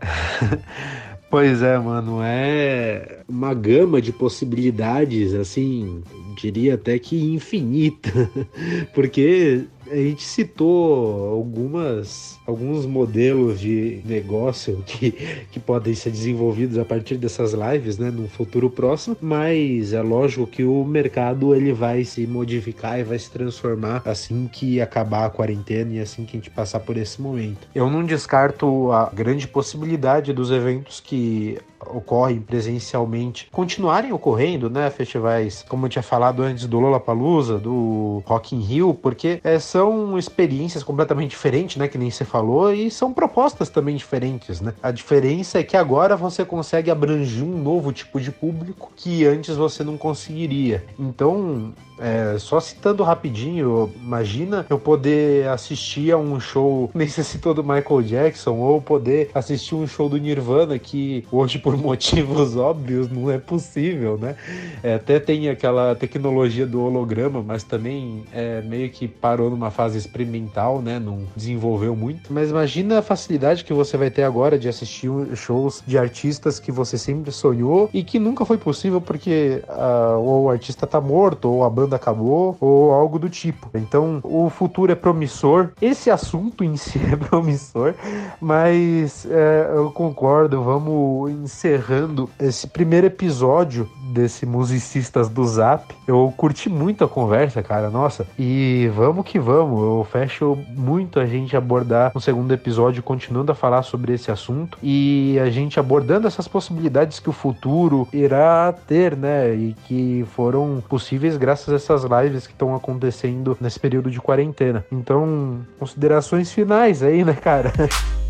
Pois 1.30 1.62
é, 1.62 1.78
mano, 1.78 2.18
é 2.20 3.20
uma 3.28 3.54
gama 3.54 4.02
de 4.02 4.12
possibilidades, 4.12 5.32
assim, 5.32 6.02
diria 6.36 6.74
até 6.74 6.98
que 6.98 7.22
infinita, 7.22 8.10
porque 8.92 9.64
a 9.90 9.96
gente 9.96 10.22
citou 10.22 11.30
algumas, 11.30 12.39
alguns 12.50 12.84
modelos 12.84 13.60
de 13.60 14.00
negócio 14.04 14.82
que, 14.86 15.12
que 15.50 15.60
podem 15.60 15.94
ser 15.94 16.10
desenvolvidos 16.10 16.78
a 16.78 16.84
partir 16.84 17.16
dessas 17.16 17.52
lives, 17.52 17.98
né, 17.98 18.10
no 18.10 18.28
futuro 18.28 18.68
próximo, 18.68 19.16
mas 19.20 19.92
é 19.92 20.02
lógico 20.02 20.46
que 20.46 20.64
o 20.64 20.84
mercado 20.84 21.54
ele 21.54 21.72
vai 21.72 22.04
se 22.04 22.26
modificar 22.26 22.98
e 22.98 23.04
vai 23.04 23.18
se 23.18 23.30
transformar 23.30 24.02
assim 24.04 24.48
que 24.52 24.80
acabar 24.80 25.26
a 25.26 25.30
quarentena 25.30 25.94
e 25.94 26.00
assim 26.00 26.24
que 26.24 26.36
a 26.36 26.40
gente 26.40 26.50
passar 26.50 26.80
por 26.80 26.96
esse 26.96 27.20
momento. 27.20 27.68
Eu 27.74 27.88
não 27.88 28.04
descarto 28.04 28.90
a 28.92 29.10
grande 29.10 29.46
possibilidade 29.46 30.32
dos 30.32 30.50
eventos 30.50 31.00
que 31.00 31.58
ocorrem 31.86 32.40
presencialmente 32.40 33.48
continuarem 33.50 34.12
ocorrendo, 34.12 34.68
né? 34.68 34.90
Festivais, 34.90 35.64
como 35.68 35.86
eu 35.86 35.90
tinha 35.90 36.02
falado 36.02 36.42
antes 36.42 36.66
do 36.66 36.78
Lollapalooza, 36.78 37.58
do 37.58 38.22
Rock 38.26 38.54
in 38.54 38.60
Rio, 38.60 38.94
porque 38.94 39.40
é, 39.42 39.58
são 39.58 40.18
experiências 40.18 40.82
completamente 40.82 41.30
diferentes, 41.30 41.76
né? 41.76 41.88
Que 41.88 41.98
nem 41.98 42.10
você 42.10 42.24
falou, 42.24 42.39
e 42.74 42.90
são 42.90 43.12
propostas 43.12 43.68
também 43.68 43.96
diferentes, 43.96 44.60
né? 44.60 44.74
A 44.82 44.90
diferença 44.90 45.58
é 45.58 45.62
que 45.62 45.76
agora 45.76 46.16
você 46.16 46.44
consegue 46.44 46.90
abranger 46.90 47.44
um 47.44 47.62
novo 47.62 47.92
tipo 47.92 48.20
de 48.20 48.30
público 48.30 48.92
que 48.96 49.24
antes 49.26 49.56
você 49.56 49.84
não 49.84 49.96
conseguiria. 49.96 50.84
Então, 50.98 51.72
é, 52.00 52.38
só 52.38 52.58
citando 52.58 53.02
rapidinho, 53.02 53.92
imagina 54.02 54.64
eu 54.70 54.78
poder 54.78 55.46
assistir 55.48 56.10
a 56.12 56.16
um 56.16 56.40
show, 56.40 56.90
nem 56.94 57.06
se 57.06 57.38
do 57.38 57.62
Michael 57.62 58.02
Jackson, 58.02 58.56
ou 58.56 58.80
poder 58.80 59.30
assistir 59.34 59.74
um 59.74 59.86
show 59.86 60.08
do 60.08 60.16
Nirvana, 60.16 60.78
que 60.78 61.24
hoje, 61.30 61.58
por 61.58 61.76
motivos 61.78 62.56
óbvios, 62.56 63.10
não 63.10 63.30
é 63.30 63.38
possível, 63.38 64.16
né? 64.16 64.34
É, 64.82 64.94
até 64.94 65.20
tem 65.20 65.50
aquela 65.50 65.94
tecnologia 65.94 66.66
do 66.66 66.80
holograma, 66.80 67.42
mas 67.42 67.62
também 67.62 68.24
é, 68.32 68.62
meio 68.62 68.88
que 68.88 69.06
parou 69.06 69.50
numa 69.50 69.70
fase 69.70 69.98
experimental, 69.98 70.80
né? 70.80 70.98
Não 70.98 71.26
desenvolveu 71.36 71.94
muito. 71.94 72.29
Mas 72.30 72.50
imagina 72.50 72.98
a 72.98 73.02
facilidade 73.02 73.64
que 73.64 73.72
você 73.72 73.96
vai 73.96 74.10
ter 74.10 74.22
agora 74.22 74.58
de 74.58 74.68
assistir 74.68 75.10
shows 75.34 75.82
de 75.86 75.98
artistas 75.98 76.60
que 76.60 76.70
você 76.70 76.96
sempre 76.96 77.32
sonhou 77.32 77.90
e 77.92 78.04
que 78.04 78.18
nunca 78.18 78.44
foi 78.44 78.56
possível 78.56 79.00
porque 79.00 79.62
uh, 79.68 80.18
ou 80.18 80.44
o 80.44 80.50
artista 80.50 80.86
tá 80.86 81.00
morto, 81.00 81.48
ou 81.48 81.64
a 81.64 81.70
banda 81.70 81.96
acabou 81.96 82.56
ou 82.60 82.92
algo 82.92 83.18
do 83.18 83.28
tipo. 83.28 83.68
Então, 83.74 84.20
o 84.22 84.48
futuro 84.48 84.92
é 84.92 84.94
promissor. 84.94 85.70
Esse 85.80 86.10
assunto 86.10 86.62
em 86.62 86.76
si 86.76 87.00
é 87.12 87.16
promissor, 87.16 87.94
mas 88.40 89.26
é, 89.26 89.70
eu 89.74 89.90
concordo. 89.90 90.62
Vamos 90.62 91.30
encerrando 91.32 92.30
esse 92.38 92.66
primeiro 92.66 93.06
episódio 93.06 93.88
desse 94.10 94.44
Musicistas 94.44 95.28
do 95.28 95.44
Zap. 95.46 95.94
Eu 96.06 96.32
curti 96.36 96.68
muito 96.68 97.04
a 97.04 97.08
conversa, 97.08 97.62
cara, 97.62 97.90
nossa. 97.90 98.26
E 98.38 98.90
vamos 98.94 99.24
que 99.24 99.38
vamos. 99.38 99.80
Eu 99.80 100.06
fecho 100.10 100.58
muito 100.68 101.20
a 101.20 101.26
gente 101.26 101.56
abordar 101.56 102.12
no 102.14 102.20
segundo 102.20 102.52
episódio, 102.52 103.02
continuando 103.02 103.52
a 103.52 103.54
falar 103.54 103.82
sobre 103.82 104.12
esse 104.12 104.30
assunto 104.30 104.78
e 104.82 105.38
a 105.40 105.50
gente 105.50 105.78
abordando 105.78 106.26
essas 106.26 106.48
possibilidades 106.48 107.18
que 107.18 107.30
o 107.30 107.32
futuro 107.32 108.08
irá 108.12 108.74
ter, 108.86 109.16
né? 109.16 109.54
E 109.54 109.76
que 109.86 110.24
foram 110.34 110.82
possíveis 110.88 111.36
graças 111.36 111.72
a 111.72 111.76
essas 111.76 112.04
lives 112.04 112.46
que 112.46 112.52
estão 112.52 112.74
acontecendo 112.74 113.56
nesse 113.60 113.78
período 113.78 114.10
de 114.10 114.20
quarentena. 114.20 114.84
Então, 114.90 115.60
considerações 115.78 116.52
finais 116.52 117.02
aí, 117.02 117.24
né, 117.24 117.34
cara? 117.34 117.72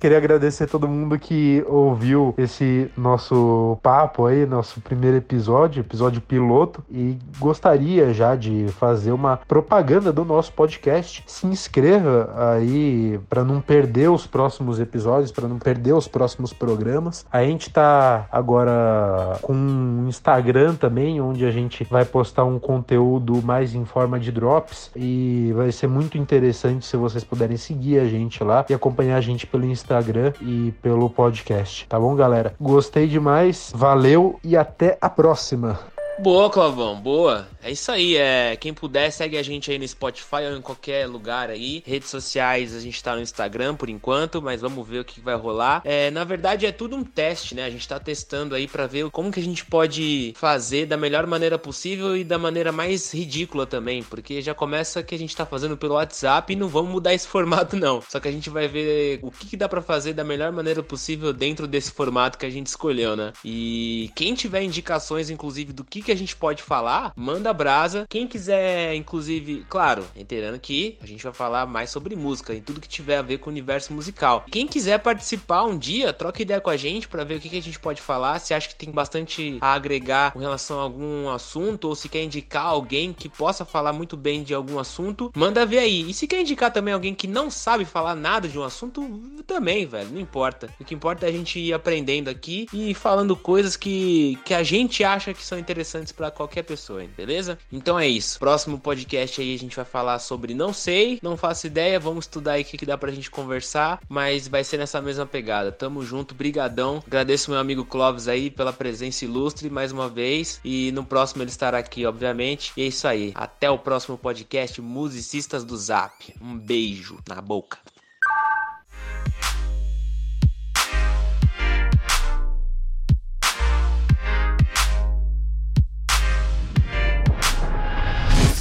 Queria 0.00 0.16
agradecer 0.16 0.64
a 0.64 0.66
todo 0.66 0.88
mundo 0.88 1.18
que 1.18 1.62
ouviu 1.68 2.34
esse 2.38 2.90
nosso 2.96 3.76
papo 3.82 4.24
aí, 4.24 4.46
nosso 4.46 4.80
primeiro 4.80 5.18
episódio, 5.18 5.80
episódio 5.80 6.22
piloto, 6.22 6.82
e 6.90 7.18
gostaria 7.38 8.10
já 8.14 8.34
de 8.34 8.68
fazer 8.78 9.12
uma 9.12 9.36
propaganda 9.36 10.10
do 10.10 10.24
nosso 10.24 10.54
podcast. 10.54 11.22
Se 11.26 11.46
inscreva 11.46 12.32
aí 12.34 13.20
para 13.28 13.44
não 13.44 13.60
perder 13.60 14.10
os 14.10 14.26
próximos 14.26 14.80
episódios, 14.80 15.30
para 15.30 15.46
não 15.46 15.58
perder 15.58 15.92
os 15.92 16.08
próximos 16.08 16.50
programas. 16.50 17.26
A 17.30 17.44
gente 17.44 17.68
tá 17.68 18.26
agora 18.32 19.38
com 19.42 19.52
um 19.52 20.06
Instagram 20.08 20.76
também, 20.76 21.20
onde 21.20 21.44
a 21.44 21.50
gente 21.50 21.84
vai 21.84 22.06
postar 22.06 22.46
um 22.46 22.58
conteúdo 22.58 23.42
mais 23.42 23.74
em 23.74 23.84
forma 23.84 24.18
de 24.18 24.32
drops 24.32 24.90
e 24.96 25.52
vai 25.54 25.70
ser 25.70 25.88
muito 25.88 26.16
interessante 26.16 26.86
se 26.86 26.96
vocês 26.96 27.22
puderem 27.22 27.58
seguir 27.58 27.98
a 27.98 28.06
gente 28.06 28.42
lá 28.42 28.64
e 28.66 28.72
acompanhar 28.72 29.18
a 29.18 29.20
gente 29.20 29.46
pelo 29.46 29.66
Instagram 29.66 29.89
Instagram 29.90 30.32
e 30.40 30.72
pelo 30.80 31.10
podcast. 31.10 31.86
Tá 31.88 31.98
bom, 31.98 32.14
galera? 32.14 32.54
Gostei 32.60 33.08
demais, 33.08 33.72
valeu 33.74 34.38
e 34.44 34.56
até 34.56 34.96
a 35.00 35.10
próxima. 35.10 35.80
Boa, 36.20 36.48
Clavão, 36.48 37.00
boa. 37.00 37.46
É 37.62 37.70
isso 37.70 37.92
aí. 37.92 38.16
É, 38.16 38.56
quem 38.56 38.72
puder, 38.72 39.10
segue 39.10 39.36
a 39.36 39.42
gente 39.42 39.70
aí 39.70 39.78
no 39.78 39.86
Spotify 39.86 40.46
ou 40.50 40.56
em 40.56 40.62
qualquer 40.62 41.06
lugar 41.06 41.50
aí. 41.50 41.82
Redes 41.86 42.08
sociais, 42.08 42.74
a 42.74 42.80
gente 42.80 43.02
tá 43.02 43.14
no 43.14 43.20
Instagram 43.20 43.74
por 43.74 43.88
enquanto, 43.88 44.40
mas 44.40 44.60
vamos 44.60 44.86
ver 44.88 45.00
o 45.00 45.04
que 45.04 45.20
vai 45.20 45.34
rolar. 45.34 45.82
É, 45.84 46.10
na 46.10 46.24
verdade, 46.24 46.66
é 46.66 46.72
tudo 46.72 46.96
um 46.96 47.04
teste, 47.04 47.54
né? 47.54 47.64
A 47.64 47.70
gente 47.70 47.86
tá 47.86 47.98
testando 47.98 48.54
aí 48.54 48.66
para 48.66 48.86
ver 48.86 49.10
como 49.10 49.30
que 49.30 49.40
a 49.40 49.42
gente 49.42 49.64
pode 49.64 50.32
fazer 50.36 50.86
da 50.86 50.96
melhor 50.96 51.26
maneira 51.26 51.58
possível 51.58 52.16
e 52.16 52.24
da 52.24 52.38
maneira 52.38 52.72
mais 52.72 53.12
ridícula 53.12 53.66
também, 53.66 54.02
porque 54.02 54.40
já 54.40 54.54
começa 54.54 55.02
que 55.02 55.14
a 55.14 55.18
gente 55.18 55.36
tá 55.36 55.44
fazendo 55.44 55.76
pelo 55.76 55.94
WhatsApp 55.94 56.52
e 56.52 56.56
não 56.56 56.68
vamos 56.68 56.90
mudar 56.90 57.12
esse 57.12 57.28
formato 57.28 57.76
não. 57.76 58.02
Só 58.08 58.18
que 58.18 58.28
a 58.28 58.32
gente 58.32 58.48
vai 58.48 58.68
ver 58.68 59.18
o 59.22 59.30
que, 59.30 59.46
que 59.46 59.56
dá 59.56 59.68
para 59.68 59.82
fazer 59.82 60.14
da 60.14 60.24
melhor 60.24 60.50
maneira 60.50 60.82
possível 60.82 61.32
dentro 61.32 61.66
desse 61.66 61.92
formato 61.92 62.38
que 62.38 62.46
a 62.46 62.50
gente 62.50 62.68
escolheu, 62.68 63.14
né? 63.14 63.32
E 63.44 64.10
quem 64.14 64.34
tiver 64.34 64.62
indicações, 64.62 65.28
inclusive, 65.28 65.72
do 65.72 65.84
que, 65.84 66.00
que 66.00 66.12
a 66.12 66.16
gente 66.16 66.34
pode 66.34 66.62
falar, 66.62 67.12
manda 67.14 67.49
brasa. 67.52 68.06
Quem 68.08 68.26
quiser, 68.26 68.94
inclusive, 68.94 69.64
claro, 69.68 70.04
entendendo 70.16 70.58
que 70.58 70.98
a 71.02 71.06
gente 71.06 71.22
vai 71.22 71.32
falar 71.32 71.66
mais 71.66 71.90
sobre 71.90 72.16
música 72.16 72.54
e 72.54 72.60
tudo 72.60 72.80
que 72.80 72.88
tiver 72.88 73.18
a 73.18 73.22
ver 73.22 73.38
com 73.38 73.50
o 73.50 73.52
universo 73.52 73.92
musical. 73.92 74.44
Quem 74.50 74.66
quiser 74.66 74.98
participar 74.98 75.64
um 75.64 75.76
dia, 75.76 76.12
troca 76.12 76.42
ideia 76.42 76.60
com 76.60 76.70
a 76.70 76.76
gente 76.76 77.08
para 77.08 77.24
ver 77.24 77.36
o 77.36 77.40
que, 77.40 77.48
que 77.48 77.58
a 77.58 77.62
gente 77.62 77.78
pode 77.78 78.00
falar. 78.00 78.38
Se 78.38 78.54
acha 78.54 78.68
que 78.68 78.74
tem 78.74 78.90
bastante 78.90 79.58
a 79.60 79.72
agregar 79.72 80.32
com 80.32 80.38
relação 80.38 80.78
a 80.78 80.82
algum 80.82 81.28
assunto 81.28 81.88
ou 81.88 81.94
se 81.94 82.08
quer 82.08 82.22
indicar 82.22 82.66
alguém 82.66 83.12
que 83.12 83.28
possa 83.28 83.64
falar 83.64 83.92
muito 83.92 84.16
bem 84.16 84.42
de 84.42 84.54
algum 84.54 84.78
assunto, 84.78 85.30
manda 85.34 85.66
ver 85.66 85.78
aí. 85.78 86.08
E 86.08 86.14
se 86.14 86.26
quer 86.26 86.40
indicar 86.40 86.72
também 86.72 86.94
alguém 86.94 87.14
que 87.14 87.26
não 87.26 87.50
sabe 87.50 87.84
falar 87.84 88.14
nada 88.14 88.48
de 88.48 88.58
um 88.58 88.62
assunto, 88.62 89.02
também, 89.46 89.86
velho, 89.86 90.10
não 90.10 90.20
importa. 90.20 90.68
O 90.78 90.84
que 90.84 90.94
importa 90.94 91.26
é 91.26 91.28
a 91.28 91.32
gente 91.32 91.58
ir 91.58 91.72
aprendendo 91.72 92.28
aqui 92.28 92.66
e 92.72 92.94
falando 92.94 93.34
coisas 93.36 93.76
que, 93.76 94.38
que 94.44 94.54
a 94.54 94.62
gente 94.62 95.02
acha 95.02 95.34
que 95.34 95.44
são 95.44 95.58
interessantes 95.58 96.12
para 96.12 96.30
qualquer 96.30 96.62
pessoa, 96.62 97.02
beleza? 97.40 97.58
Então 97.72 97.98
é 97.98 98.06
isso. 98.06 98.38
Próximo 98.38 98.78
podcast 98.78 99.40
aí 99.40 99.54
a 99.54 99.58
gente 99.58 99.76
vai 99.76 99.84
falar 99.84 100.18
sobre 100.18 100.54
não 100.54 100.72
sei, 100.72 101.18
não 101.22 101.36
faço 101.36 101.66
ideia, 101.66 101.98
vamos 101.98 102.24
estudar 102.24 102.52
aí 102.52 102.62
o 102.62 102.64
que, 102.64 102.76
que 102.76 102.86
dá 102.86 102.96
pra 102.96 103.10
gente 103.10 103.30
conversar, 103.30 104.00
mas 104.08 104.46
vai 104.46 104.62
ser 104.62 104.78
nessa 104.78 105.00
mesma 105.00 105.26
pegada. 105.26 105.72
Tamo 105.72 106.04
junto, 106.04 106.34
brigadão. 106.34 107.02
Agradeço 107.06 107.50
meu 107.50 107.58
amigo 107.58 107.84
Clóvis 107.84 108.28
aí 108.28 108.50
pela 108.50 108.72
presença 108.72 109.24
ilustre 109.24 109.70
mais 109.70 109.92
uma 109.92 110.08
vez 110.08 110.60
e 110.64 110.92
no 110.92 111.04
próximo 111.04 111.42
ele 111.42 111.50
estará 111.50 111.78
aqui, 111.78 112.04
obviamente. 112.06 112.72
E 112.76 112.82
é 112.82 112.86
isso 112.86 113.08
aí. 113.08 113.32
Até 113.34 113.70
o 113.70 113.78
próximo 113.78 114.18
podcast 114.18 114.80
Musicistas 114.80 115.64
do 115.64 115.76
Zap. 115.76 116.34
Um 116.40 116.58
beijo 116.58 117.18
na 117.28 117.40
boca. 117.40 117.78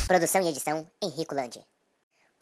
Produção 0.09 0.41
e 0.41 0.47
edição 0.47 0.89
Henrico 1.03 1.35
Landi. 1.35 1.63